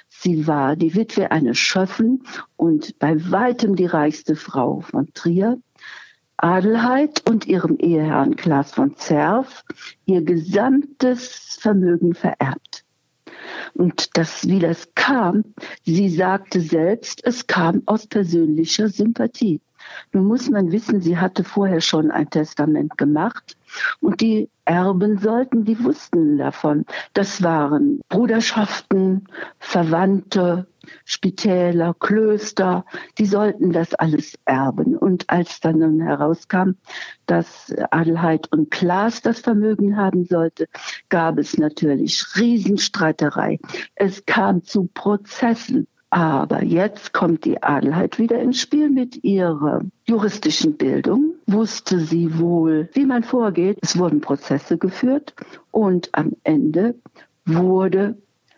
sie 0.10 0.48
war 0.48 0.75
die 0.75 0.96
Witwe 0.96 1.32
eines 1.32 1.58
Schöffen 1.58 2.24
und 2.56 2.98
bei 3.00 3.16
weitem 3.32 3.75
die 3.75 3.86
reichste 3.86 4.36
Frau 4.36 4.82
von 4.82 5.13
Trier, 5.13 5.60
Adelheid 6.38 7.30
und 7.30 7.46
ihrem 7.46 7.78
Eheherrn 7.78 8.36
Klaas 8.36 8.74
von 8.74 8.98
Zerf 8.98 9.63
ihr 10.06 10.24
gesamtes 10.24 11.58
Vermögen 11.62 12.16
vererbt. 12.16 12.84
Und 13.74 14.18
das, 14.18 14.48
wie 14.48 14.60
das 14.60 14.94
kam, 14.96 15.44
sie 15.84 16.10
sagte 16.10 16.62
selbst, 16.62 17.24
es 17.24 17.48
kam 17.48 17.84
aus 17.86 18.08
persönlicher 18.08 18.90
Sympathie. 18.90 19.62
Nun 20.12 20.25
muss 20.25 20.50
man 20.50 20.72
wissen, 20.72 21.02
sie 21.02 21.18
hatte 21.18 21.44
vorher 21.44 21.82
schon 21.82 22.12
ein 22.12 22.30
Testament 22.30 22.98
gemacht 22.98 23.58
und 24.00 24.22
die 24.22 24.50
Erben 24.66 25.18
sollten, 25.18 25.66
die 25.66 25.84
wussten 25.84 26.38
davon. 26.38 26.86
Das 27.13 27.44
waren 27.44 28.00
Bruderschaften, 28.08 29.25
Verwandte, 29.60 30.68
Spitäler, 31.06 31.94
Klöster, 32.00 32.86
die 33.18 33.25
sollten 33.25 33.72
das 33.72 33.94
alles 33.96 34.38
erben. 34.46 34.98
Und 34.98 35.30
als 35.30 35.60
dann 35.60 35.80
nun 35.80 36.02
herauskam, 36.02 36.72
dass 37.25 37.74
Adelheid 37.92 38.52
und 38.52 38.72
Klaas 38.72 39.22
das 39.22 39.40
Vermögen 39.40 39.98
haben 39.98 40.25
sollte, 40.25 40.68
gab 41.10 41.38
es 41.38 41.58
natürlich 41.58 42.25
Riesenstreiterei. 42.38 43.60
Es 43.96 44.25
kam 44.25 44.63
zu 44.63 44.90
Prozessen. 44.94 45.88
Aber 46.13 46.63
jetzt 46.63 47.12
kommt 47.12 47.43
die 47.43 47.63
Adelheid 47.63 48.20
wieder 48.20 48.39
ins 48.39 48.60
Spiel 48.60 48.91
mit 48.91 49.24
ihrer 49.24 49.82
juristischen 50.05 50.77
Bildung. 50.77 51.34
Wusste 51.48 52.00
sie 52.01 52.38
wohl, 52.38 52.88
wie 52.93 53.08
man 53.08 53.24
vorgeht. 53.24 53.79
Es 53.82 53.98
wurden 53.98 54.22
Prozesse 54.22 54.77
geführt 54.77 55.34
und 55.72 56.10
am 56.12 56.34
Ende 56.43 56.93
wurde 57.46 58.15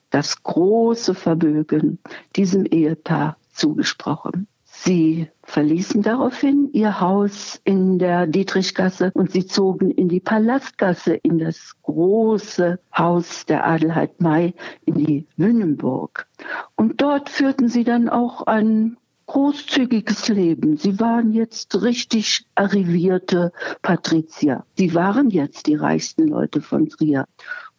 das 0.09 0.43
große 0.43 1.15
Vermögen 1.15 1.99
diesem 2.35 2.65
Ehepaar 2.65 3.37
zugesprochen. 3.53 4.47
Sie 4.65 5.29
verließen 5.45 6.01
daraufhin 6.01 6.69
ihr 6.73 6.99
Haus 6.99 7.61
in 7.63 7.99
der 7.99 8.27
Dietrichgasse 8.27 9.11
und 9.13 9.31
sie 9.31 9.45
zogen 9.45 9.91
in 9.91 10.09
die 10.09 10.19
Palastgasse, 10.19 11.13
in 11.13 11.39
das 11.39 11.75
große 11.83 12.79
Haus 12.95 13.45
der 13.45 13.65
Adelheid 13.65 14.19
May, 14.19 14.53
in 14.85 14.95
die 14.95 15.27
Wünnenburg. 15.37 16.27
Und 16.75 17.01
dort 17.01 17.29
führten 17.29 17.69
sie 17.69 17.83
dann 17.83 18.09
auch 18.09 18.41
ein 18.47 18.97
großzügiges 19.27 20.27
Leben. 20.29 20.77
Sie 20.77 20.99
waren 20.99 21.31
jetzt 21.31 21.81
richtig 21.81 22.45
arrivierte 22.55 23.51
Patrizier. 23.81 24.65
Sie 24.77 24.93
waren 24.93 25.29
jetzt 25.29 25.67
die 25.67 25.75
reichsten 25.75 26.27
Leute 26.27 26.61
von 26.61 26.89
Trier. 26.89 27.25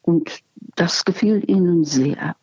Und 0.03 0.41
das 0.77 1.05
gefiel 1.05 1.43
ihnen 1.49 1.85
sehr. 1.85 2.37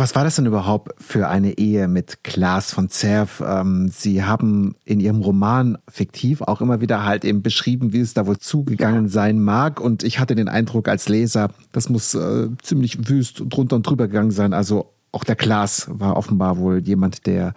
Was 0.00 0.14
war 0.14 0.22
das 0.22 0.36
denn 0.36 0.46
überhaupt 0.46 0.92
für 1.02 1.26
eine 1.26 1.58
Ehe 1.58 1.88
mit 1.88 2.22
Klaas 2.22 2.72
von 2.72 2.88
Zerf? 2.88 3.42
Ähm, 3.44 3.88
Sie 3.92 4.22
haben 4.22 4.76
in 4.84 5.00
Ihrem 5.00 5.22
Roman 5.22 5.76
fiktiv 5.88 6.40
auch 6.40 6.60
immer 6.60 6.80
wieder 6.80 7.04
halt 7.04 7.24
eben 7.24 7.42
beschrieben, 7.42 7.92
wie 7.92 7.98
es 7.98 8.14
da 8.14 8.24
wohl 8.24 8.38
zugegangen 8.38 9.08
sein 9.08 9.40
mag. 9.40 9.80
Und 9.80 10.04
ich 10.04 10.20
hatte 10.20 10.36
den 10.36 10.48
Eindruck 10.48 10.86
als 10.86 11.08
Leser, 11.08 11.50
das 11.72 11.88
muss 11.88 12.14
äh, 12.14 12.46
ziemlich 12.62 13.08
wüst 13.08 13.42
drunter 13.48 13.74
und 13.74 13.88
drüber 13.88 14.06
gegangen 14.06 14.30
sein. 14.30 14.52
Also 14.52 14.92
auch 15.10 15.24
der 15.24 15.34
Klaas 15.34 15.88
war 15.90 16.16
offenbar 16.16 16.58
wohl 16.58 16.78
jemand, 16.78 17.26
der 17.26 17.52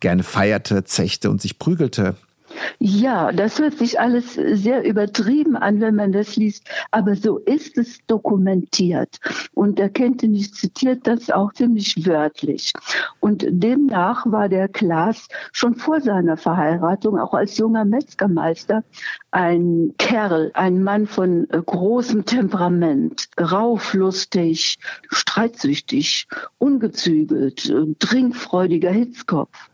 gerne 0.00 0.22
feierte, 0.22 0.84
zechte 0.84 1.30
und 1.30 1.40
sich 1.40 1.58
prügelte. 1.58 2.14
Ja, 2.78 3.32
das 3.32 3.58
hört 3.58 3.78
sich 3.78 4.00
alles 4.00 4.34
sehr 4.34 4.84
übertrieben 4.84 5.56
an, 5.56 5.80
wenn 5.80 5.94
man 5.94 6.12
das 6.12 6.36
liest, 6.36 6.68
aber 6.90 7.16
so 7.16 7.38
ist 7.38 7.78
es 7.78 7.98
dokumentiert. 8.06 9.18
Und 9.54 9.78
der 9.78 9.90
Kentenich 9.90 10.54
zitiert 10.54 11.06
das 11.06 11.30
auch 11.30 11.52
ziemlich 11.52 12.06
wörtlich. 12.06 12.72
Und 13.20 13.44
demnach 13.48 14.26
war 14.26 14.48
der 14.48 14.68
Klaas 14.68 15.28
schon 15.52 15.74
vor 15.74 16.00
seiner 16.00 16.36
Verheiratung, 16.36 17.18
auch 17.18 17.34
als 17.34 17.58
junger 17.58 17.84
Metzgermeister, 17.84 18.84
ein 19.30 19.94
Kerl, 19.98 20.50
ein 20.54 20.82
Mann 20.82 21.06
von 21.06 21.48
äh, 21.50 21.62
großem 21.64 22.24
Temperament, 22.24 23.28
rauflustig, 23.40 24.78
streitsüchtig, 25.08 26.26
ungezügelt, 26.58 27.68
äh, 27.68 27.94
trinkfreudiger 27.98 28.90
Hitzkopf. 28.90 29.70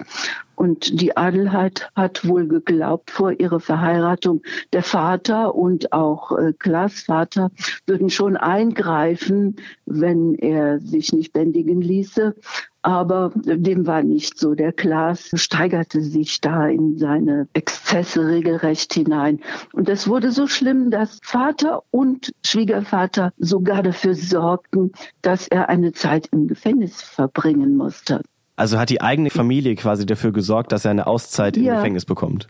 Und 0.56 1.00
die 1.00 1.16
Adelheid 1.16 1.90
hat 1.94 2.26
wohl 2.26 2.48
geglaubt, 2.48 3.10
vor 3.10 3.32
ihrer 3.32 3.60
Verheiratung, 3.60 4.42
der 4.72 4.82
Vater 4.82 5.54
und 5.54 5.92
auch 5.92 6.32
äh, 6.32 6.54
Klaas 6.58 7.02
Vater 7.02 7.50
würden 7.86 8.10
schon 8.10 8.36
eingreifen, 8.36 9.56
wenn 9.84 10.34
er 10.34 10.80
sich 10.80 11.12
nicht 11.12 11.34
bändigen 11.34 11.82
ließe. 11.82 12.34
Aber 12.80 13.32
dem 13.34 13.86
war 13.86 14.02
nicht 14.02 14.38
so. 14.38 14.54
Der 14.54 14.72
Klaas 14.72 15.30
steigerte 15.34 16.00
sich 16.00 16.40
da 16.40 16.68
in 16.68 16.98
seine 16.98 17.48
Exzesse 17.52 18.28
regelrecht 18.28 18.94
hinein. 18.94 19.40
Und 19.72 19.88
das 19.88 20.06
wurde 20.06 20.30
so 20.30 20.46
schlimm, 20.46 20.92
dass 20.92 21.18
Vater 21.22 21.82
und 21.90 22.32
Schwiegervater 22.44 23.32
sogar 23.38 23.82
dafür 23.82 24.14
sorgten, 24.14 24.92
dass 25.20 25.48
er 25.48 25.68
eine 25.68 25.92
Zeit 25.92 26.28
im 26.30 26.46
Gefängnis 26.46 27.02
verbringen 27.02 27.76
musste. 27.76 28.22
Also 28.56 28.78
hat 28.78 28.90
die 28.90 29.00
eigene 29.02 29.30
Familie 29.30 29.74
quasi 29.76 30.06
dafür 30.06 30.32
gesorgt, 30.32 30.72
dass 30.72 30.84
er 30.84 30.90
eine 30.90 31.06
Auszeit 31.06 31.56
im 31.56 31.64
Ja. 31.64 31.76
Gefängnis 31.76 32.04
bekommt. 32.04 32.48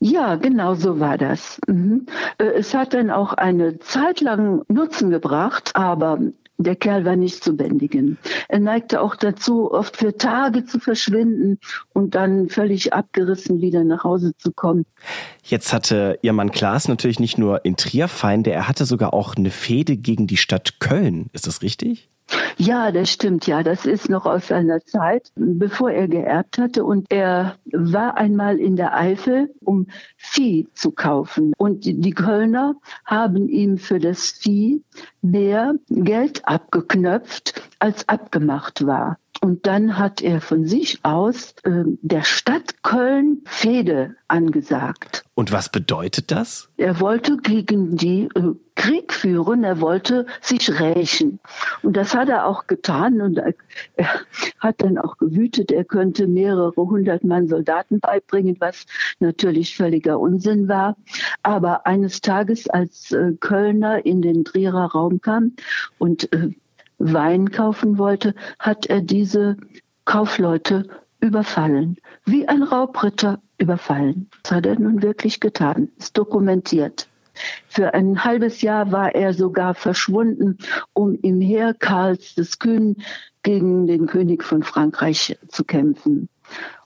Ja, 0.00 0.34
genau 0.34 0.74
so 0.74 0.98
war 0.98 1.16
das. 1.16 1.60
Mhm. 1.68 2.06
Äh, 2.38 2.44
Es 2.56 2.74
hat 2.74 2.92
dann 2.92 3.10
auch 3.10 3.32
eine 3.34 3.78
Zeit 3.78 4.20
lang 4.20 4.62
Nutzen 4.68 5.10
gebracht, 5.10 5.70
aber 5.74 6.18
der 6.58 6.74
Kerl 6.76 7.04
war 7.04 7.16
nicht 7.16 7.42
zu 7.42 7.56
bändigen. 7.56 8.18
Er 8.48 8.58
neigte 8.58 9.00
auch 9.00 9.14
dazu, 9.16 9.70
oft 9.72 9.96
für 9.96 10.16
Tage 10.16 10.64
zu 10.64 10.80
verschwinden 10.80 11.58
und 11.92 12.14
dann 12.14 12.48
völlig 12.48 12.92
abgerissen 12.92 13.60
wieder 13.60 13.84
nach 13.84 14.04
Hause 14.04 14.32
zu 14.36 14.52
kommen. 14.52 14.84
Jetzt 15.44 15.72
hatte 15.72 16.18
ihr 16.22 16.32
Mann 16.32 16.50
Klaas 16.50 16.88
natürlich 16.88 17.20
nicht 17.20 17.38
nur 17.38 17.64
in 17.64 17.76
Trier 17.76 18.08
Feinde, 18.08 18.50
er 18.52 18.68
hatte 18.68 18.84
sogar 18.84 19.14
auch 19.14 19.34
eine 19.36 19.50
Fehde 19.50 19.96
gegen 19.96 20.26
die 20.26 20.36
Stadt 20.36 20.78
Köln. 20.80 21.30
Ist 21.32 21.46
das 21.46 21.62
richtig? 21.62 22.08
Ja, 22.56 22.92
das 22.92 23.10
stimmt, 23.10 23.46
ja. 23.46 23.62
Das 23.62 23.86
ist 23.86 24.08
noch 24.08 24.26
aus 24.26 24.48
seiner 24.48 24.84
Zeit, 24.84 25.32
bevor 25.34 25.90
er 25.90 26.08
geerbt 26.08 26.58
hatte. 26.58 26.84
Und 26.84 27.10
er 27.10 27.56
war 27.72 28.16
einmal 28.16 28.58
in 28.58 28.76
der 28.76 28.96
Eifel, 28.96 29.54
um 29.60 29.86
Vieh 30.16 30.68
zu 30.74 30.92
kaufen. 30.92 31.52
Und 31.58 31.84
die 31.84 32.12
Kölner 32.12 32.76
haben 33.04 33.48
ihm 33.48 33.78
für 33.78 33.98
das 33.98 34.30
Vieh 34.30 34.82
mehr 35.22 35.74
Geld 35.88 36.46
abgeknöpft, 36.46 37.62
als 37.78 38.08
abgemacht 38.08 38.86
war. 38.86 39.18
Und 39.44 39.66
dann 39.66 39.98
hat 39.98 40.22
er 40.22 40.40
von 40.40 40.66
sich 40.66 41.00
aus 41.02 41.56
äh, 41.64 41.82
der 42.00 42.22
Stadt 42.22 42.84
Köln 42.84 43.42
Fehde 43.44 44.14
angesagt. 44.28 45.24
Und 45.34 45.50
was 45.50 45.68
bedeutet 45.68 46.30
das? 46.30 46.68
Er 46.76 47.00
wollte 47.00 47.38
gegen 47.38 47.96
die 47.96 48.28
äh, 48.36 48.54
Krieg 48.76 49.12
führen, 49.12 49.64
er 49.64 49.80
wollte 49.80 50.26
sich 50.40 50.78
rächen. 50.80 51.40
Und 51.82 51.96
das 51.96 52.14
hat 52.14 52.28
er 52.28 52.46
auch 52.46 52.68
getan 52.68 53.20
und 53.20 53.38
er, 53.38 53.54
er, 53.96 54.20
hat 54.60 54.76
dann 54.80 54.96
auch 54.96 55.18
gewütet, 55.18 55.72
er 55.72 55.84
könnte 55.84 56.28
mehrere 56.28 56.76
hundert 56.76 57.24
Mann 57.24 57.48
Soldaten 57.48 57.98
beibringen, 57.98 58.56
was 58.60 58.86
natürlich 59.18 59.76
völliger 59.76 60.20
Unsinn 60.20 60.68
war. 60.68 60.96
Aber 61.42 61.84
eines 61.84 62.20
Tages, 62.20 62.70
als 62.70 63.10
äh, 63.10 63.32
Kölner 63.40 64.06
in 64.06 64.22
den 64.22 64.44
Trierer 64.44 64.92
Raum 64.92 65.20
kam 65.20 65.56
und 65.98 66.32
äh, 66.32 66.50
Wein 67.02 67.50
kaufen 67.50 67.98
wollte, 67.98 68.34
hat 68.58 68.86
er 68.86 69.00
diese 69.00 69.56
Kaufleute 70.04 70.88
überfallen, 71.20 71.96
wie 72.24 72.46
ein 72.48 72.62
Raubritter 72.62 73.40
überfallen. 73.58 74.28
Das 74.42 74.52
hat 74.52 74.66
er 74.66 74.78
nun 74.78 75.02
wirklich 75.02 75.40
getan, 75.40 75.88
ist 75.98 76.16
dokumentiert. 76.16 77.08
Für 77.66 77.94
ein 77.94 78.24
halbes 78.24 78.62
Jahr 78.62 78.92
war 78.92 79.14
er 79.14 79.32
sogar 79.32 79.74
verschwunden, 79.74 80.58
um 80.92 81.18
im 81.22 81.40
Heer 81.40 81.74
Karls 81.74 82.34
des 82.34 82.58
Kühnen 82.58 83.02
gegen 83.42 83.86
den 83.86 84.06
König 84.06 84.44
von 84.44 84.62
Frankreich 84.62 85.38
zu 85.48 85.64
kämpfen. 85.64 86.28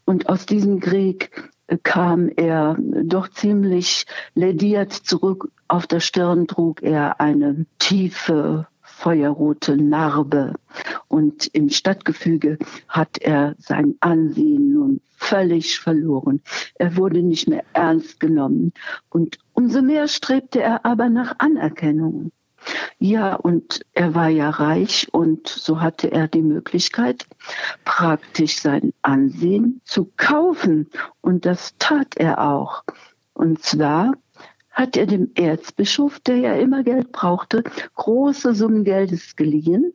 Und 0.05 0.29
aus 0.29 0.47
diesem 0.47 0.81
Krieg 0.81 1.51
kam 1.83 2.29
er 2.29 2.77
doch 2.79 3.29
ziemlich 3.29 4.07
lediert 4.35 4.93
zurück. 4.93 5.51
Auf 5.69 5.87
der 5.87 6.01
Stirn 6.01 6.47
trug 6.47 6.83
er 6.83 7.21
eine 7.21 7.67
tiefe 7.79 8.69
feuerrote 8.97 9.77
Narbe. 9.77 10.55
Und 11.07 11.49
im 11.53 11.69
Stadtgefüge 11.69 12.59
hat 12.89 13.19
er 13.19 13.55
sein 13.59 13.97
Ansehen 14.01 14.73
nun 14.73 15.01
völlig 15.17 15.79
verloren. 15.79 16.41
Er 16.77 16.97
wurde 16.97 17.23
nicht 17.23 17.47
mehr 17.47 17.65
ernst 17.75 18.21
genommen. 18.21 18.73
Und 19.11 19.39
umso 19.53 19.83
mehr 19.83 20.09
strebte 20.09 20.63
er 20.63 20.87
aber 20.87 21.11
nach 21.11 21.35
Anerkennung. 21.39 22.33
Ja, 22.99 23.35
und 23.35 23.83
er 23.93 24.15
war 24.15 24.29
ja 24.29 24.49
reich 24.51 25.09
und 25.13 25.47
so 25.47 25.81
hatte 25.81 26.11
er 26.11 26.27
die 26.27 26.43
Möglichkeit, 26.43 27.27
praktisch 27.85 28.59
sein 28.61 28.93
Ansehen 29.03 29.83
zu 29.85 30.11
kaufen. 30.17 30.89
Und 31.21 31.45
das 31.45 31.75
tat 31.79 32.17
er 32.17 32.41
auch. 32.41 32.83
Und 33.35 33.63
zwar 33.63 34.15
hat 34.77 34.97
er 34.97 35.07
dem 35.07 35.31
Erzbischof, 35.35 36.21
der 36.21 36.37
ja 36.37 36.55
immer 36.55 36.85
Geld 36.85 37.11
brauchte, 37.11 37.65
große 37.95 38.55
Summen 38.55 38.85
Geldes 38.85 39.35
geliehen. 39.35 39.95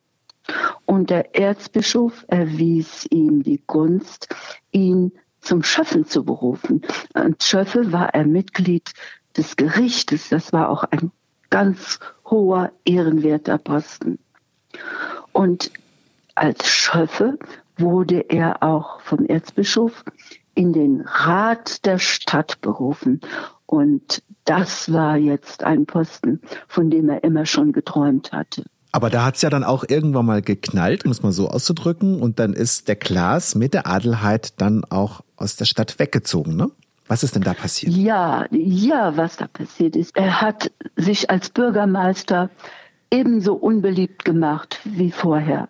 Und 0.86 1.12
der 1.12 1.36
Erzbischof 1.36 2.26
erwies 2.28 3.06
ihm 3.12 3.44
die 3.44 3.62
Gunst, 3.68 4.28
ihn 4.72 5.12
zum 5.40 5.62
Schöffen 5.62 6.06
zu 6.06 6.26
berufen. 6.26 6.82
Und 7.14 7.44
Schöffe 7.44 7.92
war 7.92 8.14
er 8.16 8.26
Mitglied 8.26 8.92
des 9.38 9.56
Gerichtes. 9.56 10.30
Das 10.30 10.52
war 10.52 10.70
auch 10.70 10.84
ein 10.86 11.12
ganz 11.52 12.00
hoher, 12.26 12.72
ehrenwerter 12.84 13.60
Posten. 13.60 14.18
Und 15.32 15.72
als 16.34 16.68
Schöffe 16.68 17.38
wurde 17.78 18.26
er 18.30 18.64
auch 18.64 19.00
vom 19.02 19.28
Erzbischof 19.28 20.04
in 20.56 20.74
den 20.74 21.02
Rat 21.02 21.86
der 21.86 22.00
Stadt 22.00 22.62
berufen. 22.62 23.22
Und 23.66 24.24
das 24.46 24.92
war 24.92 25.18
jetzt 25.18 25.64
ein 25.64 25.86
Posten, 25.86 26.42
von 26.68 26.90
dem 26.90 27.10
er 27.10 27.24
immer 27.24 27.46
schon 27.46 27.72
geträumt 27.72 28.32
hatte. 28.32 28.66
Aber 28.92 29.10
da 29.10 29.24
hat 29.24 29.36
es 29.36 29.42
ja 29.42 29.50
dann 29.50 29.64
auch 29.64 29.86
irgendwann 29.88 30.26
mal 30.26 30.42
geknallt, 30.42 31.06
um 31.06 31.12
es 31.12 31.24
mal 31.24 31.32
so 31.32 31.48
auszudrücken. 31.50 32.22
Und 32.22 32.40
dann 32.40 32.54
ist 32.54 32.88
der 32.90 32.98
Klaas 32.98 33.56
mit 33.56 33.74
der 33.74 33.88
Adelheid 33.88 34.60
dann 34.60 34.84
auch 34.86 35.22
aus 35.38 35.56
der 35.56 35.66
Stadt 35.66 36.00
weggezogen, 36.00 36.56
ne? 36.56 36.70
Was 37.08 37.24
ist 37.24 37.36
denn 37.36 37.42
da 37.42 37.54
passiert? 37.54 37.94
Ja, 37.94 38.46
ja, 38.52 39.18
was 39.18 39.36
da 39.36 39.48
passiert 39.48 39.98
ist. 39.98 40.16
Er 40.16 40.40
hat 40.40 40.72
sich 40.96 41.30
als 41.30 41.50
Bürgermeister 41.50 42.50
ebenso 43.12 43.54
unbeliebt 43.54 44.24
gemacht 44.24 44.80
wie 44.86 45.12
vorher. 45.12 45.68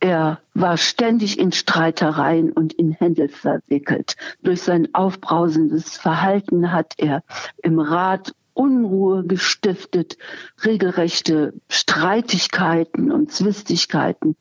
Er 0.00 0.40
war 0.54 0.78
ständig 0.78 1.38
in 1.38 1.52
Streitereien 1.52 2.52
und 2.52 2.72
in 2.72 2.92
Händel 2.92 3.28
verwickelt. 3.28 4.16
Durch 4.42 4.62
sein 4.62 4.88
aufbrausendes 4.94 5.98
Verhalten 5.98 6.72
hat 6.72 6.94
er 6.96 7.22
im 7.62 7.78
Rat 7.78 8.34
Unruhe 8.54 9.24
gestiftet, 9.24 10.16
regelrechte 10.64 11.54
Streitigkeiten 11.68 13.12
und 13.12 13.30
Zwistigkeiten. 13.30 14.36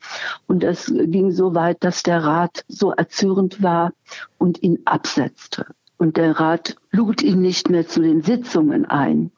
Und 0.48 0.64
das 0.64 0.86
ging 0.88 1.32
so 1.32 1.56
weit, 1.56 1.84
dass 1.84 2.04
der 2.04 2.24
Rat 2.24 2.64
so 2.68 2.92
erzürnt 2.92 3.62
war 3.62 3.94
und 4.38 4.64
ihn 4.64 4.80
absetzte. 4.86 5.68
Und 5.98 6.18
der 6.18 6.40
Rat 6.40 6.76
lud 6.92 7.22
ihn 7.22 7.42
nicht 7.42 7.70
mehr 7.70 7.88
zu 7.88 8.02
den 8.02 8.22
Sitzungen 8.22 8.86
ein. 8.86 9.32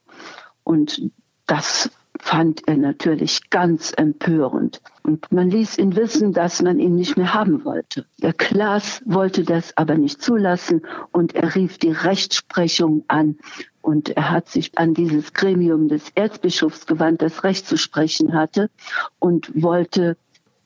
Und 0.63 1.11
das 1.47 1.89
fand 2.21 2.67
er 2.67 2.77
natürlich 2.77 3.49
ganz 3.49 3.91
empörend. 3.95 4.81
Und 5.03 5.31
man 5.31 5.49
ließ 5.49 5.79
ihn 5.79 5.95
wissen, 5.95 6.33
dass 6.33 6.61
man 6.61 6.79
ihn 6.79 6.95
nicht 6.95 7.17
mehr 7.17 7.33
haben 7.33 7.65
wollte. 7.65 8.05
Der 8.21 8.31
Klaas 8.31 9.01
wollte 9.05 9.43
das 9.43 9.75
aber 9.75 9.97
nicht 9.97 10.21
zulassen 10.21 10.85
und 11.11 11.33
er 11.35 11.55
rief 11.55 11.79
die 11.79 11.91
Rechtsprechung 11.91 13.03
an. 13.07 13.37
Und 13.81 14.09
er 14.09 14.29
hat 14.29 14.47
sich 14.49 14.77
an 14.77 14.93
dieses 14.93 15.33
Gremium 15.33 15.87
des 15.87 16.11
Erzbischofs 16.13 16.85
gewandt, 16.85 17.23
das 17.23 17.43
Recht 17.43 17.65
zu 17.65 17.77
sprechen 17.77 18.33
hatte 18.33 18.69
und 19.17 19.51
wollte 19.59 20.15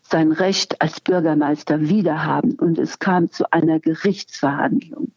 sein 0.02 0.34
Recht 0.34 0.82
als 0.82 1.00
Bürgermeister 1.00 1.80
wiederhaben. 1.80 2.60
Und 2.60 2.78
es 2.78 3.00
kam 3.00 3.32
zu 3.32 3.52
einer 3.54 3.80
Gerichtsverhandlung. 3.80 5.14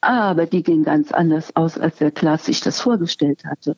Aber 0.00 0.46
die 0.46 0.62
ging 0.62 0.84
ganz 0.84 1.10
anders 1.10 1.56
aus, 1.56 1.76
als 1.76 1.96
der 1.96 2.12
Klaas 2.12 2.44
sich 2.44 2.60
das 2.60 2.80
vorgestellt 2.80 3.44
hatte. 3.44 3.76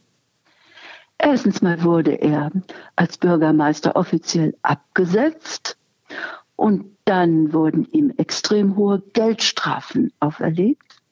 Erstens 1.29 1.61
mal 1.61 1.83
wurde 1.83 2.13
er 2.13 2.53
als 2.95 3.19
Bürgermeister 3.19 3.97
offiziell 3.97 4.57
abgesetzt 4.63 5.77
und 6.55 6.97
dann 7.05 7.53
wurden 7.53 7.85
ihm 7.87 8.13
extrem 8.17 8.77
hohe 8.77 9.03
Geldstrafen 9.13 10.13
auferlegt, 10.21 11.03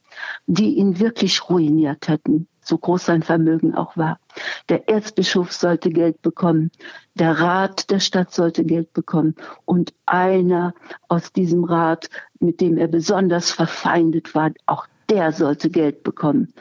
die 0.47 0.77
ihn 0.77 1.01
wirklich 1.01 1.51
ruiniert 1.51 2.09
hatten, 2.09 2.47
so 2.61 2.79
groß 2.79 3.07
sein 3.07 3.25
Vermögen 3.25 3.75
auch 3.75 3.97
war. 3.97 4.21
Der 4.69 4.89
Erzbischof 4.89 5.51
sollte 5.51 5.91
Geld 5.91 6.23
bekommen, 6.23 6.71
der 7.15 7.41
Rat 7.41 7.91
der 7.91 7.99
Stadt 7.99 8.33
sollte 8.33 8.65
Geld 8.65 8.93
bekommen 8.93 9.35
und 9.65 9.95
einer 10.07 10.75
aus 11.09 11.33
diesem 11.33 11.65
Rat, 11.65 12.09
mit 12.39 12.61
dem 12.61 12.79
er 12.79 12.87
besonders 12.87 13.51
verfeindet 13.51 14.37
war, 14.37 14.53
auch 14.67 14.87
der 15.11 15.33
sollte 15.33 15.71
Geld 15.71 16.05
bekommen. 16.05 16.55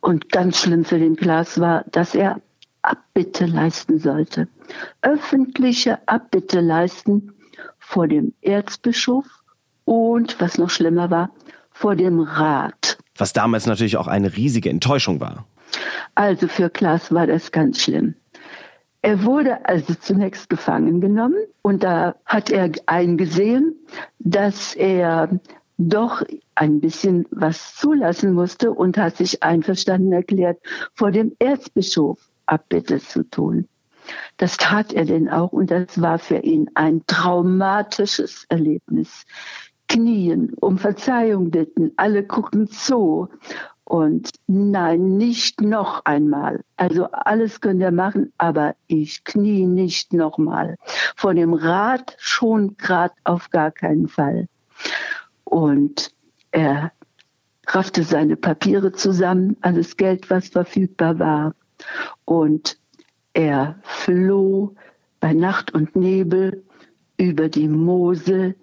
Und 0.00 0.30
ganz 0.30 0.58
schlimm 0.58 0.84
für 0.84 0.98
den 0.98 1.14
Klaas 1.14 1.60
war, 1.60 1.84
dass 1.92 2.16
er 2.16 2.40
Abbitte 2.86 3.46
leisten 3.46 3.98
sollte. 3.98 4.48
Öffentliche 5.02 5.98
Abbitte 6.06 6.60
leisten 6.60 7.32
vor 7.78 8.08
dem 8.08 8.32
Erzbischof 8.42 9.24
und, 9.84 10.40
was 10.40 10.58
noch 10.58 10.70
schlimmer 10.70 11.10
war, 11.10 11.30
vor 11.70 11.96
dem 11.96 12.20
Rat. 12.20 12.98
Was 13.16 13.32
damals 13.32 13.66
natürlich 13.66 13.96
auch 13.96 14.06
eine 14.06 14.36
riesige 14.36 14.70
Enttäuschung 14.70 15.20
war. 15.20 15.46
Also 16.14 16.48
für 16.48 16.70
Klaas 16.70 17.12
war 17.12 17.26
das 17.26 17.52
ganz 17.52 17.80
schlimm. 17.80 18.14
Er 19.02 19.22
wurde 19.24 19.64
also 19.66 19.94
zunächst 19.94 20.48
gefangen 20.48 21.00
genommen 21.00 21.44
und 21.62 21.84
da 21.84 22.16
hat 22.24 22.50
er 22.50 22.70
eingesehen, 22.86 23.74
dass 24.18 24.74
er 24.74 25.38
doch 25.78 26.22
ein 26.54 26.80
bisschen 26.80 27.26
was 27.30 27.74
zulassen 27.76 28.32
musste 28.32 28.72
und 28.72 28.96
hat 28.96 29.16
sich 29.16 29.42
einverstanden 29.42 30.12
erklärt, 30.12 30.58
vor 30.94 31.10
dem 31.10 31.32
Erzbischof 31.38 32.18
Abbitte 32.46 33.00
zu 33.00 33.28
tun. 33.28 33.68
Das 34.36 34.56
tat 34.56 34.92
er 34.92 35.04
denn 35.04 35.28
auch 35.28 35.52
und 35.52 35.70
das 35.70 36.00
war 36.00 36.18
für 36.18 36.38
ihn 36.38 36.70
ein 36.74 37.02
traumatisches 37.06 38.46
Erlebnis. 38.48 39.24
Knien, 39.88 40.52
um 40.60 40.78
Verzeihung 40.78 41.50
bitten, 41.50 41.92
alle 41.96 42.24
gucken 42.24 42.68
zu. 42.68 43.28
Und 43.84 44.30
nein, 44.48 45.16
nicht 45.16 45.60
noch 45.60 46.04
einmal. 46.04 46.64
Also 46.76 47.06
alles 47.12 47.60
könnt 47.60 47.80
ihr 47.80 47.92
machen, 47.92 48.32
aber 48.36 48.74
ich 48.88 49.22
knie 49.22 49.64
nicht 49.66 50.12
nochmal. 50.12 50.76
Vor 51.14 51.34
dem 51.34 51.54
Rat 51.54 52.16
schon 52.18 52.76
grad 52.76 53.12
auf 53.22 53.50
gar 53.50 53.70
keinen 53.70 54.08
Fall. 54.08 54.48
Und 55.44 56.10
er 56.50 56.90
raffte 57.68 58.02
seine 58.02 58.36
Papiere 58.36 58.90
zusammen, 58.90 59.56
alles 59.60 59.96
Geld, 59.96 60.30
was 60.30 60.48
verfügbar 60.48 61.20
war 61.20 61.54
und 62.24 62.78
er 63.34 63.76
floh 63.82 64.74
bei 65.20 65.32
Nacht 65.32 65.74
und 65.74 65.96
Nebel 65.96 66.64
über 67.16 67.48
die 67.48 67.68
Mosel 67.68 68.56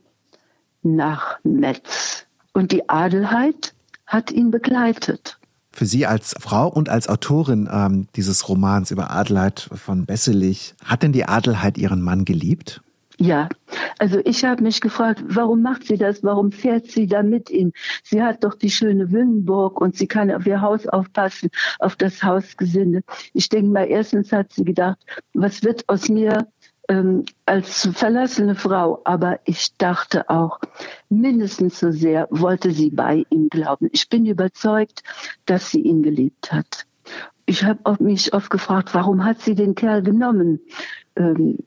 nach 0.83 1.39
Metz. 1.43 2.25
Und 2.53 2.71
die 2.71 2.87
Adelheid 2.89 3.73
hat 4.05 4.31
ihn 4.31 4.51
begleitet. 4.51 5.39
Für 5.71 5.85
Sie 5.87 6.05
als 6.05 6.35
Frau 6.39 6.67
und 6.67 6.87
als 6.87 7.09
Autorin 7.09 7.67
ähm, 7.71 8.07
dieses 8.15 8.47
Romans 8.47 8.91
über 8.91 9.09
Adelheid 9.09 9.69
von 9.73 10.05
Besselich, 10.05 10.75
hat 10.85 11.01
denn 11.01 11.13
die 11.13 11.25
Adelheid 11.25 11.79
ihren 11.79 12.01
Mann 12.03 12.25
geliebt? 12.25 12.82
Ja, 13.19 13.49
Also 13.99 14.19
ich 14.25 14.43
habe 14.43 14.63
mich 14.63 14.81
gefragt, 14.81 15.23
warum 15.27 15.61
macht 15.61 15.85
sie 15.85 15.97
das? 15.97 16.23
Warum 16.23 16.51
fährt 16.51 16.87
sie 16.87 17.07
da 17.07 17.23
mit 17.23 17.49
ihm? 17.49 17.71
Sie 18.03 18.23
hat 18.23 18.43
doch 18.43 18.55
die 18.55 18.71
schöne 18.71 19.11
Wünnenburg 19.11 19.79
und 19.79 19.95
sie 19.95 20.07
kann 20.07 20.31
auf 20.31 20.45
ihr 20.45 20.61
Haus 20.61 20.87
aufpassen, 20.87 21.49
auf 21.79 21.95
das 21.95 22.23
Hausgesinde. 22.23 23.01
Ich 23.33 23.49
denke 23.49 23.71
mal, 23.71 23.85
erstens 23.85 24.31
hat 24.31 24.51
sie 24.53 24.63
gedacht, 24.65 24.97
was 25.33 25.63
wird 25.63 25.87
aus 25.87 26.09
mir 26.09 26.47
ähm, 26.89 27.23
als 27.45 27.87
verlassene 27.93 28.55
Frau? 28.55 29.01
Aber 29.05 29.39
ich 29.45 29.77
dachte 29.77 30.29
auch, 30.29 30.59
mindestens 31.09 31.79
so 31.79 31.91
sehr 31.91 32.27
wollte 32.31 32.71
sie 32.71 32.89
bei 32.89 33.23
ihm 33.29 33.47
glauben. 33.49 33.89
Ich 33.91 34.09
bin 34.09 34.25
überzeugt, 34.25 35.03
dass 35.45 35.69
sie 35.71 35.81
ihn 35.81 36.01
geliebt 36.01 36.51
hat. 36.51 36.85
Ich 37.45 37.63
habe 37.63 38.03
mich 38.03 38.33
oft 38.33 38.49
gefragt, 38.49 38.93
warum 38.93 39.23
hat 39.23 39.39
sie 39.41 39.55
den 39.55 39.75
Kerl 39.75 40.01
genommen? 40.01 40.61
Ähm, 41.15 41.59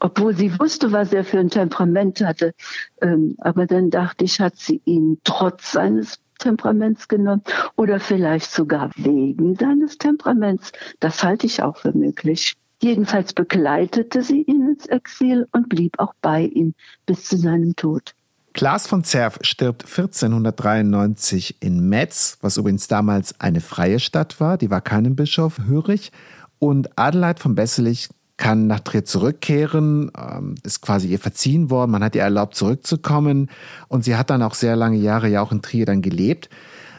obwohl 0.00 0.34
sie 0.34 0.58
wusste, 0.58 0.92
was 0.92 1.12
er 1.12 1.24
für 1.24 1.38
ein 1.38 1.50
Temperament 1.50 2.20
hatte. 2.20 2.54
Ähm, 3.00 3.36
aber 3.38 3.66
dann 3.66 3.90
dachte 3.90 4.24
ich, 4.24 4.40
hat 4.40 4.56
sie 4.56 4.80
ihn 4.84 5.18
trotz 5.24 5.72
seines 5.72 6.18
Temperaments 6.38 7.08
genommen 7.08 7.42
oder 7.76 8.00
vielleicht 8.00 8.50
sogar 8.50 8.90
wegen 8.96 9.54
seines 9.54 9.98
Temperaments. 9.98 10.72
Das 11.00 11.22
halte 11.22 11.46
ich 11.46 11.62
auch 11.62 11.76
für 11.76 11.96
möglich. 11.96 12.54
Jedenfalls 12.82 13.32
begleitete 13.32 14.22
sie 14.22 14.42
ihn 14.42 14.70
ins 14.70 14.86
Exil 14.86 15.46
und 15.52 15.68
blieb 15.68 16.00
auch 16.00 16.14
bei 16.20 16.42
ihm 16.42 16.74
bis 17.06 17.24
zu 17.24 17.36
seinem 17.36 17.76
Tod. 17.76 18.14
Klaas 18.54 18.86
von 18.86 19.02
Zerf 19.04 19.38
stirbt 19.42 19.84
1493 19.84 21.56
in 21.60 21.88
Metz, 21.88 22.38
was 22.42 22.56
übrigens 22.56 22.88
damals 22.88 23.40
eine 23.40 23.60
freie 23.60 23.98
Stadt 23.98 24.40
war, 24.40 24.58
die 24.58 24.70
war 24.70 24.80
keinem 24.80 25.16
Bischof 25.16 25.60
hörig. 25.66 26.10
Und 26.58 26.98
Adelheid 26.98 27.40
von 27.40 27.54
Besselich 27.54 28.08
kann 28.42 28.66
nach 28.66 28.80
Trier 28.80 29.04
zurückkehren, 29.04 30.10
ähm, 30.18 30.56
ist 30.64 30.80
quasi 30.80 31.06
ihr 31.06 31.20
verziehen 31.20 31.70
worden, 31.70 31.92
man 31.92 32.02
hat 32.02 32.16
ihr 32.16 32.22
erlaubt 32.22 32.56
zurückzukommen 32.56 33.48
und 33.86 34.02
sie 34.02 34.16
hat 34.16 34.30
dann 34.30 34.42
auch 34.42 34.54
sehr 34.54 34.74
lange 34.74 34.96
Jahre 34.96 35.28
ja 35.28 35.42
auch 35.42 35.52
in 35.52 35.62
Trier 35.62 35.86
dann 35.86 36.02
gelebt. 36.02 36.50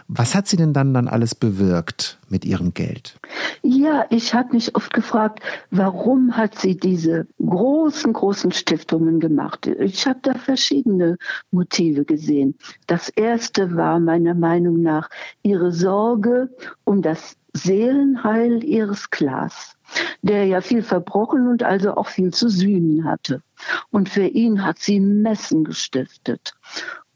Was 0.07 0.35
hat 0.35 0.47
sie 0.47 0.55
denn 0.55 0.71
dann 0.71 0.93
dann 0.93 1.09
alles 1.09 1.35
bewirkt 1.35 2.17
mit 2.29 2.45
ihrem 2.45 2.73
Geld? 2.73 3.19
Ja, 3.61 4.05
ich 4.09 4.33
habe 4.33 4.53
mich 4.53 4.73
oft 4.77 4.93
gefragt, 4.93 5.39
warum 5.69 6.37
hat 6.37 6.57
sie 6.57 6.77
diese 6.77 7.27
großen, 7.45 8.13
großen 8.13 8.53
Stiftungen 8.53 9.19
gemacht? 9.19 9.67
Ich 9.67 10.07
habe 10.07 10.19
da 10.21 10.35
verschiedene 10.35 11.17
Motive 11.51 12.05
gesehen. 12.05 12.55
Das 12.87 13.09
erste 13.09 13.75
war 13.75 13.99
meiner 13.99 14.33
Meinung 14.33 14.81
nach 14.81 15.09
ihre 15.41 15.73
Sorge 15.73 16.55
um 16.85 17.01
das 17.01 17.35
Seelenheil 17.53 18.63
ihres 18.63 19.09
Klaas 19.09 19.77
der 20.21 20.45
ja 20.45 20.61
viel 20.61 20.81
verbrochen 20.81 21.47
und 21.47 21.63
also 21.63 21.95
auch 21.95 22.07
viel 22.07 22.33
zu 22.33 22.49
sühnen 22.49 23.05
hatte. 23.05 23.41
Und 23.91 24.09
für 24.09 24.25
ihn 24.25 24.65
hat 24.65 24.79
sie 24.79 24.99
Messen 24.99 25.63
gestiftet 25.63 26.53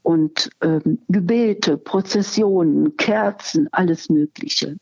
und 0.02 0.50
ähm, 0.62 1.00
Gebete, 1.08 1.76
Prozessionen, 1.76 2.96
Kerzen, 2.96 3.68
alles 3.72 4.08
Mögliche. 4.08 4.76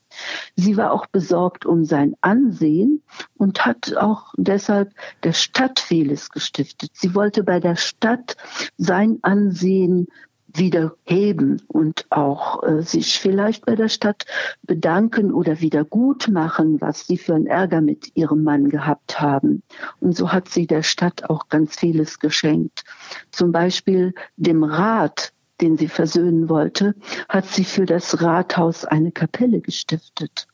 Sie 0.55 0.77
war 0.77 0.93
auch 0.93 1.07
besorgt 1.07 1.67
um 1.67 1.85
sein 1.85 2.15
Ansehen 2.21 3.03
und 3.37 3.67
hat 3.67 3.97
auch 3.97 4.35
deshalb 4.37 4.93
der 5.25 5.33
Stadt 5.33 5.81
vieles 5.81 6.31
gestiftet. 6.31 6.91
Sie 6.93 7.15
wollte 7.15 7.43
bei 7.43 7.59
der 7.59 7.77
Stadt 7.77 8.37
sein 8.77 9.19
Ansehen 9.23 10.07
wieder 10.59 10.95
heben 11.05 11.63
und 11.69 12.07
auch 12.11 12.63
äh, 12.63 12.83
sich 12.83 13.19
vielleicht 13.19 13.67
bei 13.67 13.75
der 13.75 13.89
Stadt 13.89 14.27
bedanken 14.63 15.33
oder 15.33 15.61
wieder 15.61 15.85
gut 15.85 16.29
machen, 16.29 16.81
was 16.81 17.07
sie 17.07 17.19
für 17.19 17.35
einen 17.35 17.47
Ärger 17.47 17.81
mit 17.81 18.17
ihrem 18.17 18.43
Mann 18.43 18.69
gehabt 18.69 19.21
haben. 19.21 19.63
Und 20.01 20.17
so 20.17 20.33
hat 20.33 20.49
sie 20.49 20.67
der 20.67 20.83
Stadt 20.83 21.29
auch 21.29 21.49
ganz 21.49 21.77
vieles 21.77 22.19
geschenkt. 22.19 22.85
Zum 23.31 23.53
Beispiel 23.53 24.15
dem 24.37 24.65
Rat, 24.65 25.33
den 25.61 25.77
sie 25.77 25.89
versöhnen 25.89 26.49
wollte, 26.49 26.95
hat 27.29 27.47
sie 27.47 27.65
für 27.65 27.87
das 27.87 28.21
Rathaus 28.23 28.85
eine 28.85 29.13
Kapelle 29.13 29.61
gestiftet. 29.61 30.47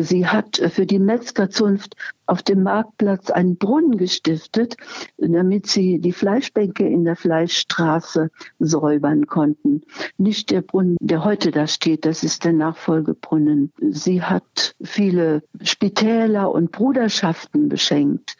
Sie 0.00 0.26
hat 0.26 0.56
für 0.56 0.86
die 0.86 0.98
Metzgerzunft 0.98 1.96
auf 2.26 2.42
dem 2.42 2.62
Marktplatz 2.62 3.30
einen 3.30 3.56
Brunnen 3.56 3.96
gestiftet, 3.98 4.76
damit 5.18 5.66
sie 5.66 5.98
die 5.98 6.12
Fleischbänke 6.12 6.86
in 6.86 7.04
der 7.04 7.16
Fleischstraße 7.16 8.30
säubern 8.58 9.26
konnten. 9.26 9.82
Nicht 10.16 10.50
der 10.50 10.62
Brunnen, 10.62 10.96
der 11.00 11.24
heute 11.24 11.50
da 11.50 11.66
steht, 11.66 12.06
das 12.06 12.22
ist 12.22 12.44
der 12.44 12.52
Nachfolgebrunnen. 12.52 13.72
Sie 13.90 14.22
hat 14.22 14.74
viele 14.82 15.42
Spitäler 15.62 16.50
und 16.50 16.72
Bruderschaften 16.72 17.68
beschenkt. 17.68 18.36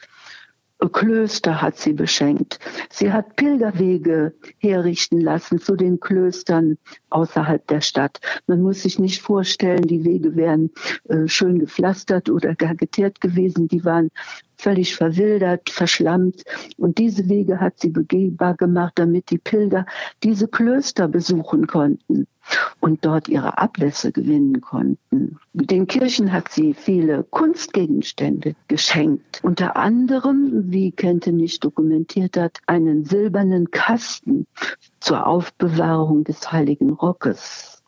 Klöster 0.89 1.61
hat 1.61 1.77
sie 1.77 1.93
beschenkt. 1.93 2.59
Sie 2.89 3.11
hat 3.11 3.35
Pilgerwege 3.35 4.33
herrichten 4.57 5.21
lassen 5.21 5.59
zu 5.59 5.75
den 5.75 5.99
Klöstern 5.99 6.77
außerhalb 7.09 7.65
der 7.67 7.81
Stadt. 7.81 8.19
Man 8.47 8.61
muss 8.61 8.83
sich 8.83 8.99
nicht 8.99 9.21
vorstellen, 9.21 9.83
die 9.83 10.03
Wege 10.03 10.35
wären 10.35 10.71
äh, 11.09 11.27
schön 11.27 11.59
gepflastert 11.59 12.29
oder 12.29 12.55
gar 12.55 12.75
geteert 12.75 13.21
gewesen. 13.21 13.67
Die 13.67 13.85
waren 13.85 14.09
völlig 14.63 14.95
verwildert, 14.95 15.69
verschlammt. 15.69 16.43
Und 16.77 16.97
diese 16.97 17.27
Wege 17.27 17.59
hat 17.59 17.79
sie 17.79 17.89
begehbar 17.89 18.55
gemacht, 18.55 18.93
damit 18.95 19.29
die 19.29 19.37
Pilger 19.37 19.85
diese 20.23 20.47
Klöster 20.47 21.07
besuchen 21.07 21.67
konnten 21.67 22.27
und 22.79 23.05
dort 23.05 23.27
ihre 23.27 23.57
Ablässe 23.57 24.11
gewinnen 24.11 24.61
konnten. 24.61 25.37
Den 25.53 25.87
Kirchen 25.87 26.31
hat 26.31 26.49
sie 26.49 26.73
viele 26.73 27.23
Kunstgegenstände 27.23 28.55
geschenkt. 28.67 29.39
Unter 29.43 29.75
anderem, 29.75 30.71
wie 30.71 30.91
Kente 30.91 31.31
nicht 31.31 31.63
dokumentiert 31.63 32.37
hat, 32.37 32.59
einen 32.65 33.05
silbernen 33.05 33.71
Kasten 33.71 34.47
zur 34.99 35.27
Aufbewahrung 35.27 36.23
des 36.23 36.51
heiligen 36.51 36.91
Rockes. 36.91 37.81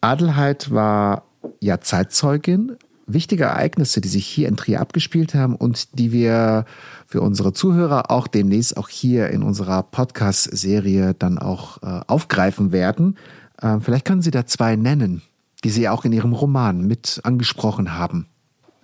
Adelheid 0.00 0.70
war 0.70 1.24
ja 1.60 1.80
Zeitzeugin 1.80 2.76
wichtige 3.06 3.44
Ereignisse, 3.44 4.00
die 4.00 4.08
sich 4.08 4.26
hier 4.26 4.48
in 4.48 4.56
Trier 4.56 4.80
abgespielt 4.80 5.34
haben 5.34 5.54
und 5.54 5.98
die 5.98 6.12
wir 6.12 6.64
für 7.06 7.20
unsere 7.20 7.52
Zuhörer 7.52 8.10
auch 8.10 8.26
demnächst 8.26 8.76
auch 8.76 8.88
hier 8.88 9.30
in 9.30 9.42
unserer 9.42 9.82
Podcast-Serie 9.82 11.14
dann 11.14 11.38
auch 11.38 11.82
äh, 11.82 12.00
aufgreifen 12.06 12.72
werden. 12.72 13.16
Äh, 13.60 13.80
vielleicht 13.80 14.04
können 14.04 14.22
Sie 14.22 14.30
da 14.30 14.46
zwei 14.46 14.76
nennen, 14.76 15.22
die 15.64 15.70
Sie 15.70 15.88
auch 15.88 16.04
in 16.04 16.12
Ihrem 16.12 16.32
Roman 16.32 16.86
mit 16.86 17.20
angesprochen 17.22 17.96
haben. 17.96 18.26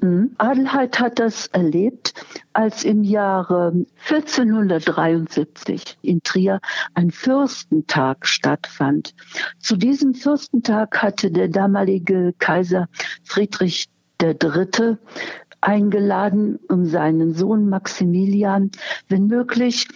Mhm. 0.03 0.35
Adelheid 0.39 0.99
hat 0.99 1.19
das 1.21 1.47
erlebt, 1.49 2.13
als 2.53 2.85
im 2.85 3.05
Jahre 3.05 3.73
1473 4.09 5.99
in 6.03 6.23
Trier 6.23 6.61
ein 6.95 7.11
Fürstentag 7.11 8.27
stattfand. 8.27 9.15
Zu 9.61 9.77
diesem 9.77 10.15
Fürstentag 10.15 11.03
hatte 11.03 11.31
der 11.31 11.49
damalige 11.49 12.35
Kaiser 12.39 12.89
Friedrich 13.23 13.87
der 14.23 14.35
Dritte 14.35 14.99
eingeladen, 15.61 16.59
um 16.69 16.87
seinen 16.87 17.35
Sohn 17.35 17.69
Maximilian, 17.69 18.71
wenn 19.09 19.27
möglich, 19.27 19.89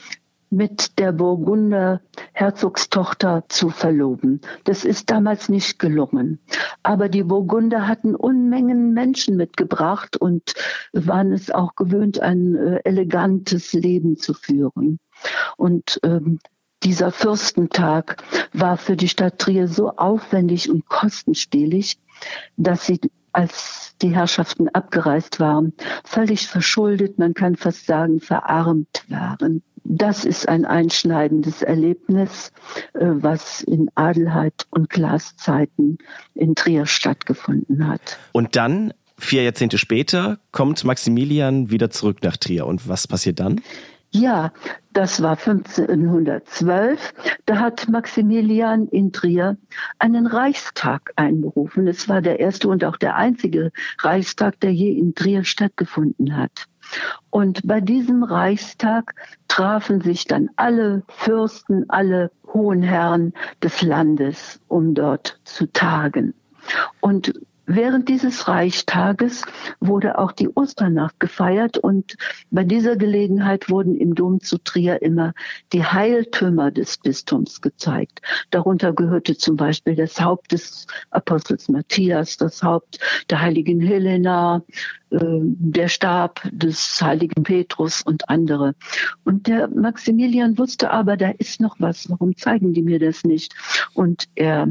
mit 0.48 0.98
der 1.00 1.12
Burgunder 1.12 2.00
Herzogstochter 2.32 3.44
zu 3.48 3.70
verloben. 3.70 4.40
Das 4.62 4.84
ist 4.84 5.10
damals 5.10 5.48
nicht 5.48 5.80
gelungen. 5.80 6.38
Aber 6.84 7.08
die 7.08 7.24
Burgunder 7.24 7.88
hatten 7.88 8.14
Unmengen 8.14 8.92
Menschen 8.94 9.36
mitgebracht 9.36 10.16
und 10.16 10.54
waren 10.92 11.32
es 11.32 11.50
auch 11.50 11.74
gewöhnt, 11.74 12.20
ein 12.20 12.54
äh, 12.54 12.80
elegantes 12.84 13.72
Leben 13.72 14.18
zu 14.18 14.34
führen. 14.34 14.98
Und 15.56 15.98
ähm, 16.04 16.38
dieser 16.82 17.10
Fürstentag 17.10 18.22
war 18.52 18.76
für 18.76 18.96
die 18.96 19.08
Stadt 19.08 19.38
Trier 19.38 19.66
so 19.66 19.90
aufwendig 19.96 20.70
und 20.70 20.88
kostenspielig, 20.88 21.98
dass 22.56 22.86
sie 22.86 23.00
als 23.36 23.94
die 24.02 24.14
Herrschaften 24.14 24.68
abgereist 24.70 25.40
waren, 25.40 25.72
völlig 26.04 26.46
verschuldet, 26.48 27.18
man 27.18 27.34
kann 27.34 27.56
fast 27.56 27.86
sagen, 27.86 28.20
verarmt 28.20 29.04
waren. 29.08 29.62
Das 29.84 30.24
ist 30.24 30.48
ein 30.48 30.64
einschneidendes 30.64 31.62
Erlebnis, 31.62 32.52
äh, 32.94 33.00
was 33.04 33.60
in 33.60 33.88
Adelheid 33.94 34.66
und 34.70 34.90
Glaszeiten 34.90 35.98
in 36.34 36.54
Trier 36.54 36.86
stattgefunden 36.86 37.86
hat. 37.86 38.18
Und 38.32 38.56
dann, 38.56 38.92
vier 39.16 39.44
Jahrzehnte 39.44 39.78
später, 39.78 40.38
kommt 40.50 40.82
Maximilian 40.84 41.70
wieder 41.70 41.90
zurück 41.90 42.18
nach 42.22 42.36
Trier. 42.36 42.66
Und 42.66 42.88
was 42.88 43.06
passiert 43.06 43.38
dann? 43.38 43.60
Ja, 44.10 44.52
das 44.92 45.22
war 45.22 45.36
1512. 45.36 47.12
Da 47.44 47.58
hat 47.58 47.88
Maximilian 47.88 48.88
in 48.88 49.12
Trier 49.12 49.56
einen 49.98 50.26
Reichstag 50.26 51.12
einberufen. 51.16 51.86
Es 51.86 52.08
war 52.08 52.22
der 52.22 52.40
erste 52.40 52.68
und 52.68 52.84
auch 52.84 52.96
der 52.96 53.16
einzige 53.16 53.72
Reichstag, 53.98 54.60
der 54.60 54.72
je 54.72 54.92
in 54.92 55.14
Trier 55.14 55.44
stattgefunden 55.44 56.36
hat. 56.36 56.66
Und 57.30 57.66
bei 57.66 57.80
diesem 57.80 58.22
Reichstag 58.22 59.14
trafen 59.48 60.00
sich 60.00 60.24
dann 60.24 60.50
alle 60.56 61.02
Fürsten, 61.08 61.90
alle 61.90 62.30
hohen 62.46 62.82
Herren 62.82 63.34
des 63.62 63.82
Landes, 63.82 64.60
um 64.68 64.94
dort 64.94 65.40
zu 65.44 65.66
tagen. 65.72 66.32
Und 67.00 67.34
Während 67.66 68.08
dieses 68.08 68.46
Reichstages 68.46 69.42
wurde 69.80 70.18
auch 70.18 70.30
die 70.30 70.48
Osternacht 70.48 71.18
gefeiert 71.18 71.78
und 71.78 72.16
bei 72.50 72.62
dieser 72.62 72.96
Gelegenheit 72.96 73.68
wurden 73.68 73.96
im 73.96 74.14
Dom 74.14 74.40
zu 74.40 74.58
Trier 74.58 75.02
immer 75.02 75.34
die 75.72 75.84
Heiltümer 75.84 76.70
des 76.70 76.98
Bistums 76.98 77.60
gezeigt. 77.60 78.22
Darunter 78.52 78.92
gehörte 78.92 79.36
zum 79.36 79.56
Beispiel 79.56 79.96
das 79.96 80.20
Haupt 80.20 80.52
des 80.52 80.86
Apostels 81.10 81.68
Matthias, 81.68 82.36
das 82.36 82.62
Haupt 82.62 83.00
der 83.30 83.40
heiligen 83.42 83.80
Helena, 83.80 84.62
äh, 85.10 85.18
der 85.18 85.88
Stab 85.88 86.42
des 86.52 87.02
heiligen 87.02 87.42
Petrus 87.42 88.00
und 88.02 88.28
andere. 88.28 88.76
Und 89.24 89.48
der 89.48 89.66
Maximilian 89.68 90.56
wusste 90.56 90.92
aber, 90.92 91.16
da 91.16 91.30
ist 91.30 91.60
noch 91.60 91.76
was, 91.80 92.08
warum 92.08 92.36
zeigen 92.36 92.74
die 92.74 92.82
mir 92.82 93.00
das 93.00 93.24
nicht? 93.24 93.56
Und 93.92 94.26
er 94.36 94.68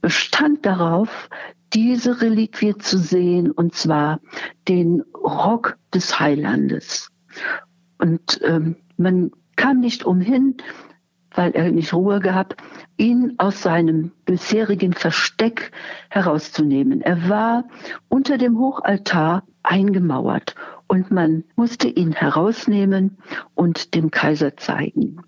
bestand 0.00 0.64
darauf, 0.66 1.28
diese 1.74 2.20
Reliquie 2.20 2.76
zu 2.76 2.98
sehen, 2.98 3.50
und 3.50 3.74
zwar 3.74 4.20
den 4.68 5.02
Rock 5.14 5.78
des 5.94 6.18
Heilandes. 6.20 7.10
Und 7.98 8.40
ähm, 8.42 8.76
man 8.96 9.30
kam 9.56 9.80
nicht 9.80 10.04
umhin, 10.04 10.56
weil 11.34 11.52
er 11.52 11.70
nicht 11.70 11.94
Ruhe 11.94 12.20
gehabt, 12.20 12.56
ihn 12.96 13.34
aus 13.38 13.62
seinem 13.62 14.12
bisherigen 14.24 14.92
Versteck 14.92 15.72
herauszunehmen. 16.10 17.00
Er 17.00 17.28
war 17.28 17.64
unter 18.08 18.38
dem 18.38 18.58
Hochaltar 18.58 19.44
eingemauert 19.62 20.54
und 20.88 21.10
man 21.10 21.44
musste 21.56 21.88
ihn 21.88 22.12
herausnehmen 22.12 23.18
und 23.54 23.94
dem 23.94 24.10
Kaiser 24.10 24.56
zeigen. 24.56 25.22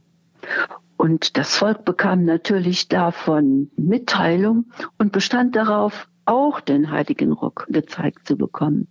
Und 0.97 1.37
das 1.37 1.57
Volk 1.57 1.85
bekam 1.85 2.25
natürlich 2.25 2.89
davon 2.89 3.71
Mitteilung 3.77 4.67
und 4.99 5.13
bestand 5.13 5.57
darauf, 5.57 6.09
auch 6.27 6.61
den 6.61 6.91
heiligen 6.91 7.33
Rock 7.33 7.67
gezeigt 7.69 8.27
zu 8.27 8.37
bekommen. 8.37 8.89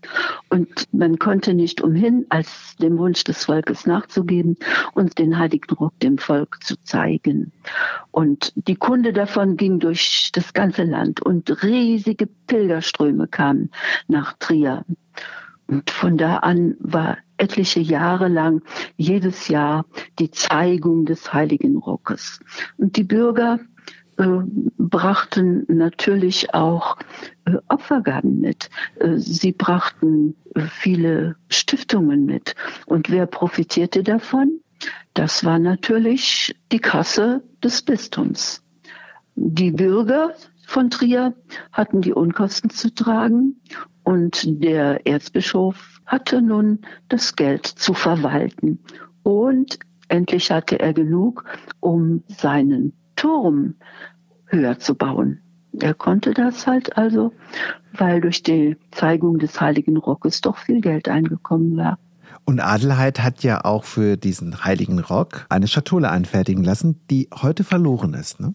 Und 0.50 0.88
man 0.91 1.19
konnte 1.19 1.54
nicht 1.54 1.82
umhin, 1.82 2.26
als 2.30 2.76
dem 2.78 2.98
Wunsch 2.98 3.24
des 3.24 3.46
Volkes 3.46 3.86
nachzugeben 3.86 4.58
und 4.93 5.17
den 5.17 5.38
heiligen 5.38 5.76
Rock 5.76 6.00
dem 6.00 6.17
Volk 6.17 6.63
zu 6.63 6.76
zeigen. 6.84 7.52
Und 8.12 8.54
die 8.56 8.76
Kunde 8.76 9.13
davon 9.13 9.58
ging 9.58 9.80
durch 9.80 10.32
das 10.34 10.54
ganze 10.54 10.84
Land 10.84 11.22
und 11.22 11.63
riesige 11.63 12.28
Pilgerströme 12.48 13.28
kamen 13.28 13.72
nach 14.08 14.34
Trier. 14.34 14.86
Und 15.67 15.89
von 15.89 16.17
da 16.17 16.38
an 16.38 16.76
war 16.80 17.17
etliche 17.38 17.80
Jahre 17.80 18.28
lang 18.28 18.62
jedes 18.96 19.48
Jahr 19.48 19.86
die 20.19 20.32
Zeigung 20.32 21.06
des 21.06 21.34
heiligen 21.34 21.78
Rockes. 21.78 22.39
Und 22.78 22.96
die 22.96 23.04
Bürger 23.04 23.60
brachten 24.17 25.65
natürlich 25.67 26.54
auch 26.54 26.97
äh, 27.45 27.58
Opfergaben 27.67 28.39
mit. 28.39 28.69
Äh, 28.99 29.17
sie 29.17 29.52
brachten 29.52 30.36
viele 30.69 31.36
Stiftungen 31.49 32.26
mit. 32.26 32.56
Und 32.86 33.10
wer 33.10 33.26
profitierte 33.26 34.04
davon? 34.04 34.60
Das 35.13 35.43
war 35.45 35.60
natürlich 35.60 36.56
die 36.71 36.80
Kasse 36.80 37.43
des 37.63 37.82
Bistums. 37.82 38.63
Die 39.36 39.71
Bürger 39.71 40.34
von 40.65 40.89
Trier 40.89 41.34
hatten 41.71 42.02
die 42.02 42.13
Unkosten 42.13 42.69
zu 42.69 42.93
tragen 42.93 43.62
und 44.04 44.63
der 44.63 45.06
Erzbischof 45.08 46.02
hatte 46.06 46.41
nun 46.41 46.82
das 47.10 47.36
Geld 47.36 47.65
zu 47.65 47.93
verwalten. 47.93 48.80
Und 49.23 49.80
endlich 50.08 50.52
hatte 50.52 50.80
er 50.80 50.93
genug, 50.93 51.45
um 51.80 52.23
seinen 52.28 52.93
Turm 53.15 53.76
höher 54.47 54.80
zu 54.80 54.95
bauen. 54.95 55.39
Er 55.80 55.93
konnte 55.93 56.34
das 56.34 56.67
halt 56.67 56.97
also, 56.97 57.34
weil 57.93 58.21
durch 58.21 58.43
die 58.43 58.78
Zeigung 58.91 59.39
des 59.39 59.60
Heiligen 59.60 59.97
Rockes 59.97 60.41
doch 60.41 60.58
viel 60.58 60.82
Geld 60.82 61.10
eingekommen 61.10 61.78
war. 61.78 61.97
Und 62.45 62.60
Adelheid 62.60 63.21
hat 63.21 63.43
ja 63.43 63.63
auch 63.63 63.84
für 63.84 64.17
diesen 64.17 64.65
Heiligen 64.65 64.99
Rock 64.99 65.45
eine 65.49 65.67
Schatulle 65.67 66.10
anfertigen 66.10 66.63
lassen, 66.63 66.99
die 67.10 67.30
heute 67.34 67.63
verloren 67.63 68.13
ist. 68.13 68.39
Ne? 68.39 68.54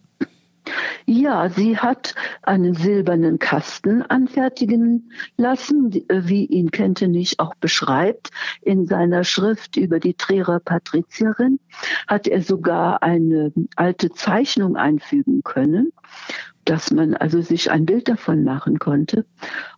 Ja, 1.07 1.49
sie 1.49 1.79
hat 1.79 2.15
einen 2.43 2.75
silbernen 2.75 3.39
Kasten 3.39 4.03
anfertigen 4.03 5.13
lassen, 5.37 5.91
wie 6.09 6.45
ihn 6.45 6.71
Kentenich 6.71 7.41
auch 7.41 7.55
beschreibt. 7.55 8.31
In 8.63 8.87
seiner 8.87 9.25
Schrift 9.25 9.77
über 9.77 10.01
die 10.01 10.15
Trierer 10.15 10.61
Patrizierin 10.61 11.61
hat 12.07 12.27
er 12.27 12.43
sogar 12.43 13.03
eine 13.03 13.53
alte 13.77 14.11
Zeichnung 14.11 14.77
einfügen 14.77 15.43
können 15.43 15.93
dass 16.69 16.91
man 16.91 17.15
also 17.15 17.41
sich 17.41 17.71
ein 17.71 17.87
Bild 17.87 18.09
davon 18.09 18.45
machen 18.45 18.79
konnte. 18.79 19.25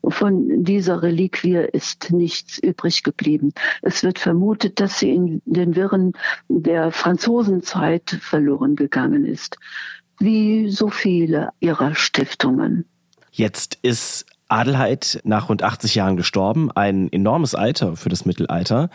Von 0.04 0.64
dieser 0.64 1.02
Reliquie 1.02 1.64
ist 1.72 2.11
nichts 2.11 2.59
übrig 2.59 3.04
geblieben. 3.04 3.52
Es 3.80 4.02
wird 4.02 4.18
vermutet, 4.18 4.80
dass 4.80 4.98
sie 4.98 5.14
in 5.14 5.40
den 5.44 5.76
Wirren 5.76 6.14
der 6.48 6.90
Franzosenzeit 6.90 8.11
verloren 8.20 8.74
gegangen 8.74 9.24
ist 9.24 9.56
wie 10.20 10.70
so 10.70 10.88
viele 10.88 11.50
ihrer 11.61 11.94
Stiftungen. 11.94 12.85
Jetzt 13.33 13.78
ist 13.83 14.26
Adelheid 14.48 15.20
nach 15.24 15.48
rund 15.48 15.62
80 15.62 15.94
Jahren 15.94 16.16
gestorben, 16.16 16.70
ein 16.72 17.11
enormes 17.12 17.54
Alter 17.54 17.96
für 17.96 18.09
das 18.09 18.26
Mittelalter. 18.26 18.90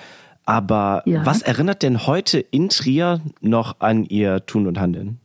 Aber 0.46 1.02
ja. 1.06 1.26
was 1.26 1.42
erinnert 1.42 1.82
denn 1.82 2.06
heute 2.06 2.40
in 2.40 2.70
Trier 2.70 3.20
noch 3.42 3.78
an 3.80 4.06
ihr 4.06 4.46
Tun 4.46 4.68
und 4.68 4.80
Handeln? 4.80 5.20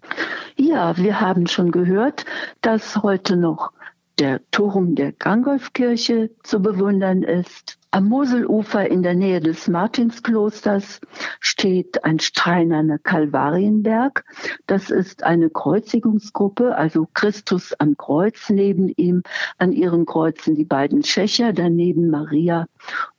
Ja, 0.57 0.97
wir 0.97 1.21
haben 1.21 1.47
schon 1.47 1.71
gehört, 1.71 2.25
dass 2.63 3.03
heute 3.03 3.37
noch 3.37 3.73
der 4.21 4.43
Turm 4.51 4.95
der 4.95 5.13
Gangolfkirche 5.13 6.31
zu 6.43 6.61
bewundern 6.61 7.23
ist. 7.23 7.79
Am 7.91 8.07
Moselufer 8.09 8.87
in 8.87 9.03
der 9.03 9.15
Nähe 9.15 9.41
des 9.41 9.67
Martinsklosters 9.67 11.01
steht 11.41 12.05
ein 12.05 12.21
steinerner 12.21 12.99
Kalvarienberg. 12.99 14.25
Das 14.67 14.91
ist 14.91 15.25
eine 15.25 15.49
Kreuzigungsgruppe, 15.49 16.77
also 16.77 17.09
Christus 17.15 17.73
am 17.79 17.97
Kreuz, 17.97 18.51
neben 18.51 18.91
ihm 18.91 19.23
an 19.57 19.73
ihren 19.73 20.05
Kreuzen 20.05 20.55
die 20.55 20.67
beiden 20.67 21.03
Schächer, 21.03 21.55
daneben 21.55 22.11
Maria 22.11 22.67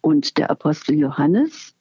und 0.01 0.37
der 0.37 0.51
Apostel 0.51 0.95
Johannes. 0.95 1.75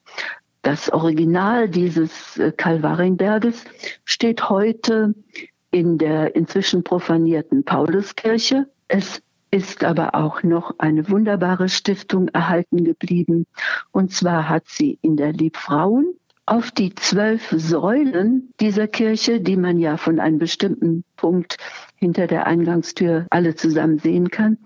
Das 0.63 0.91
Original 0.91 1.69
dieses 1.69 2.37
äh, 2.37 2.51
Kalvarienberges 2.51 3.65
steht 4.03 4.49
heute 4.49 5.13
in 5.69 5.97
der 5.97 6.35
inzwischen 6.35 6.83
profanierten 6.83 7.63
Pauluskirche. 7.63 8.67
Es 8.93 9.21
ist 9.51 9.85
aber 9.85 10.15
auch 10.15 10.43
noch 10.43 10.75
eine 10.77 11.09
wunderbare 11.09 11.69
Stiftung 11.69 12.27
erhalten 12.27 12.83
geblieben. 12.83 13.47
Und 13.91 14.11
zwar 14.11 14.49
hat 14.49 14.67
sie 14.67 14.99
in 15.01 15.15
der 15.15 15.31
Liebfrauen 15.31 16.13
auf 16.45 16.71
die 16.71 16.93
zwölf 16.93 17.53
Säulen 17.55 18.51
dieser 18.59 18.89
Kirche, 18.89 19.39
die 19.39 19.55
man 19.55 19.79
ja 19.79 19.95
von 19.95 20.19
einem 20.19 20.39
bestimmten 20.39 21.05
Punkt 21.15 21.55
hinter 21.95 22.27
der 22.27 22.47
Eingangstür 22.47 23.27
alle 23.29 23.55
zusammen 23.55 23.97
sehen 23.97 24.29
kann, 24.29 24.57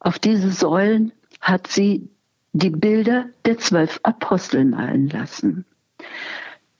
auf 0.00 0.18
diese 0.18 0.50
Säulen 0.50 1.12
hat 1.42 1.66
sie 1.66 2.08
die 2.54 2.70
Bilder 2.70 3.26
der 3.44 3.58
zwölf 3.58 4.00
Apostel 4.02 4.64
malen 4.64 5.10
lassen. 5.10 5.66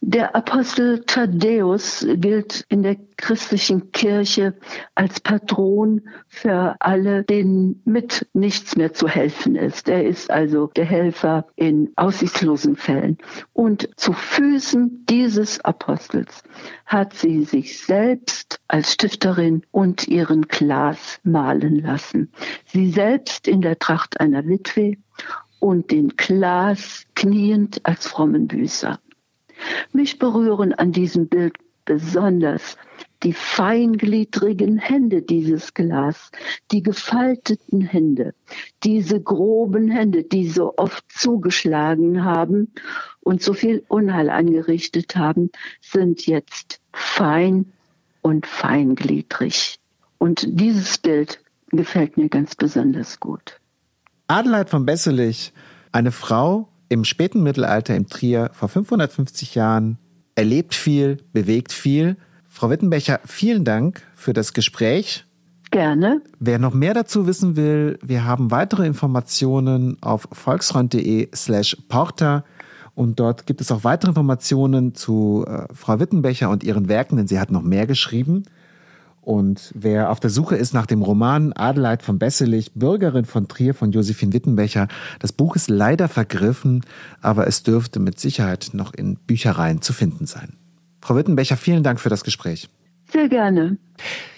Der 0.03 0.37
Apostel 0.37 1.05
Thaddäus 1.07 2.07
gilt 2.17 2.65
in 2.69 2.83
der 2.83 2.97
christlichen 3.17 3.93
Kirche 3.93 4.55
als 4.95 5.21
Patron 5.21 6.03
für 6.29 6.77
alle, 6.81 7.25
denen 7.25 7.81
mit 7.87 8.27
nichts 8.35 8.77
mehr 8.77 8.93
zu 8.93 9.09
helfen 9.09 9.57
ist. 9.57 9.89
Er 9.89 10.07
ist 10.07 10.31
also 10.31 10.67
der 10.77 10.85
Helfer 10.85 11.47
in 11.57 11.93
aussichtslosen 11.97 12.77
Fällen. 12.77 13.17
Und 13.55 13.89
zu 13.97 14.13
Füßen 14.13 15.07
dieses 15.09 15.65
Apostels 15.65 16.43
hat 16.85 17.15
sie 17.15 17.45
sich 17.45 17.83
selbst 17.83 18.61
als 18.69 18.93
Stifterin 18.93 19.63
und 19.71 20.07
ihren 20.09 20.43
Glas 20.43 21.21
malen 21.25 21.77
lassen. 21.77 22.31
Sie 22.67 22.91
selbst 22.91 23.49
in 23.49 23.63
der 23.63 23.79
Tracht 23.79 24.21
einer 24.21 24.47
Witwe 24.47 24.99
und 25.59 25.91
den 25.91 26.11
Glas 26.17 27.07
kniend 27.15 27.81
als 27.85 28.07
frommen 28.07 28.47
Büßer. 28.47 29.01
Mich 29.93 30.19
berühren 30.19 30.73
an 30.73 30.93
diesem 30.93 31.29
Bild 31.29 31.57
besonders 31.85 32.77
die 33.23 33.33
feingliedrigen 33.33 34.77
Hände 34.77 35.23
dieses 35.23 35.73
Glas, 35.73 36.31
die 36.71 36.83
gefalteten 36.83 37.81
Hände, 37.81 38.35
diese 38.85 39.21
groben 39.21 39.89
Hände, 39.89 40.23
die 40.23 40.49
so 40.49 40.75
oft 40.77 41.05
zugeschlagen 41.11 42.25
haben 42.25 42.73
und 43.21 43.43
so 43.43 43.55
viel 43.55 43.85
Unheil 43.89 44.29
angerichtet 44.29 45.17
haben, 45.17 45.51
sind 45.81 46.27
jetzt 46.27 46.81
fein 46.93 47.73
und 48.21 48.47
feingliedrig. 48.47 49.79
Und 50.19 50.47
dieses 50.49 50.99
Bild 50.99 51.41
gefällt 51.69 52.17
mir 52.17 52.29
ganz 52.29 52.55
besonders 52.55 53.19
gut. 53.19 53.61
Adelheid 54.29 54.71
von 54.71 54.85
Besselich, 54.85 55.53
eine 55.93 56.13
Frau, 56.13 56.69
im 56.89 57.05
späten 57.05 57.43
Mittelalter 57.43 57.97
im 57.97 58.07
Trier 58.07 58.51
vor 58.53 58.69
550 58.69 59.55
Jahren, 59.55 59.99
erlebt 60.35 60.75
viel, 60.75 61.19
bewegt 61.33 61.73
viel. 61.73 62.17
Frau 62.49 62.71
Wittenbecher, 62.71 63.21
vielen 63.25 63.65
Dank 63.65 64.03
für 64.15 64.33
das 64.33 64.53
Gespräch. 64.53 65.25
Gerne. 65.71 66.23
Wer 66.39 66.59
noch 66.59 66.75
mehr 66.75 66.95
dazu 66.95 67.27
wissen 67.27 67.57
will, 67.57 67.99
wir 68.03 68.25
haben 68.25 68.51
weitere 68.51 68.87
Informationen 68.87 69.97
auf 70.01 70.29
volksfreund.de 70.33 71.29
slash 71.35 71.77
porter 71.89 72.45
und 72.95 73.21
dort 73.21 73.47
gibt 73.47 73.61
es 73.61 73.71
auch 73.71 73.85
weitere 73.85 74.11
Informationen 74.11 74.95
zu 74.95 75.45
äh, 75.47 75.67
Frau 75.75 76.01
Wittenbecher 76.01 76.49
und 76.49 76.65
ihren 76.65 76.89
Werken, 76.89 77.17
denn 77.17 77.27
sie 77.27 77.39
hat 77.39 77.51
noch 77.51 77.63
mehr 77.63 77.87
geschrieben. 77.87 78.45
Und 79.27 79.73
wer 79.75 80.13
auf 80.13 80.21
der 80.21 80.31
Suche 80.31 80.55
ist 80.55 80.73
nach 80.73 80.87
dem 80.87 81.03
Roman 81.03 81.53
Adelheid 81.53 82.05
von 82.05 82.17
Besselich, 82.17 82.75
Bürgerin 82.75 83.25
von 83.25 83.49
Trier 83.49 83.75
von 83.75 83.91
Josephine 83.91 84.33
Wittenbecher, 84.33 84.87
das 85.19 85.33
Buch 85.33 85.57
ist 85.57 85.69
leider 85.69 86.07
vergriffen, 86.07 86.83
aber 87.23 87.49
es 87.49 87.65
dürfte 87.65 87.99
mit 87.99 88.21
Sicherheit 88.21 88.71
noch 88.73 88.95
in 88.95 89.17
Büchereien 89.17 89.83
zu 89.83 89.93
finden 89.93 90.27
sein. 90.27 90.53
Frau 91.01 91.17
Wittenbecher, 91.17 91.57
vielen 91.57 91.83
Dank 91.83 91.99
für 91.99 92.09
das 92.09 92.23
Gespräch. 92.23 92.69
Sehr 93.11 93.29
gerne. 93.29 93.79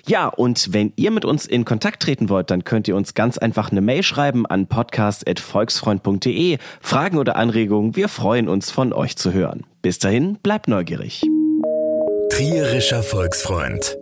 Ja, 0.07 0.27
und 0.27 0.73
wenn 0.73 0.95
ihr 0.97 1.11
mit 1.11 1.27
uns 1.27 1.45
in 1.45 1.67
Kontakt 1.67 2.03
treten 2.03 2.31
wollt, 2.31 2.51
dann 2.51 2.65
könnt 2.65 2.89
ihr 2.89 2.97
uns 2.97 3.13
ganz 3.13 3.37
einfach 3.37 3.71
eine 3.71 3.83
Mail 3.83 4.03
schreiben 4.03 4.47
an 4.47 4.69
podcast.volksfreund.de. 4.69 6.57
Fragen 6.81 7.19
oder 7.19 7.37
Anregungen, 7.37 7.95
wir 7.95 8.09
freuen 8.09 8.49
uns 8.49 8.71
von 8.71 8.95
euch 8.95 9.17
zu 9.17 9.35
hören. 9.35 9.67
Bis 9.83 9.99
dahin, 9.99 10.39
bleibt 10.43 10.67
neugierig. 10.67 11.27
Trierischer 12.39 13.03
Volksfreund. 13.03 13.99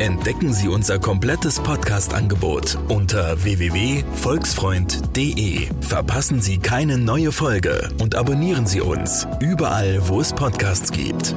Entdecken 0.00 0.52
Sie 0.52 0.66
unser 0.66 0.98
komplettes 0.98 1.60
Podcast-Angebot 1.60 2.76
unter 2.88 3.44
www.volksfreund.de. 3.44 5.68
Verpassen 5.82 6.40
Sie 6.40 6.58
keine 6.58 6.98
neue 6.98 7.30
Folge 7.30 7.88
und 8.00 8.16
abonnieren 8.16 8.66
Sie 8.66 8.80
uns 8.80 9.28
überall, 9.38 10.00
wo 10.08 10.20
es 10.20 10.32
Podcasts 10.32 10.90
gibt. 10.90 11.36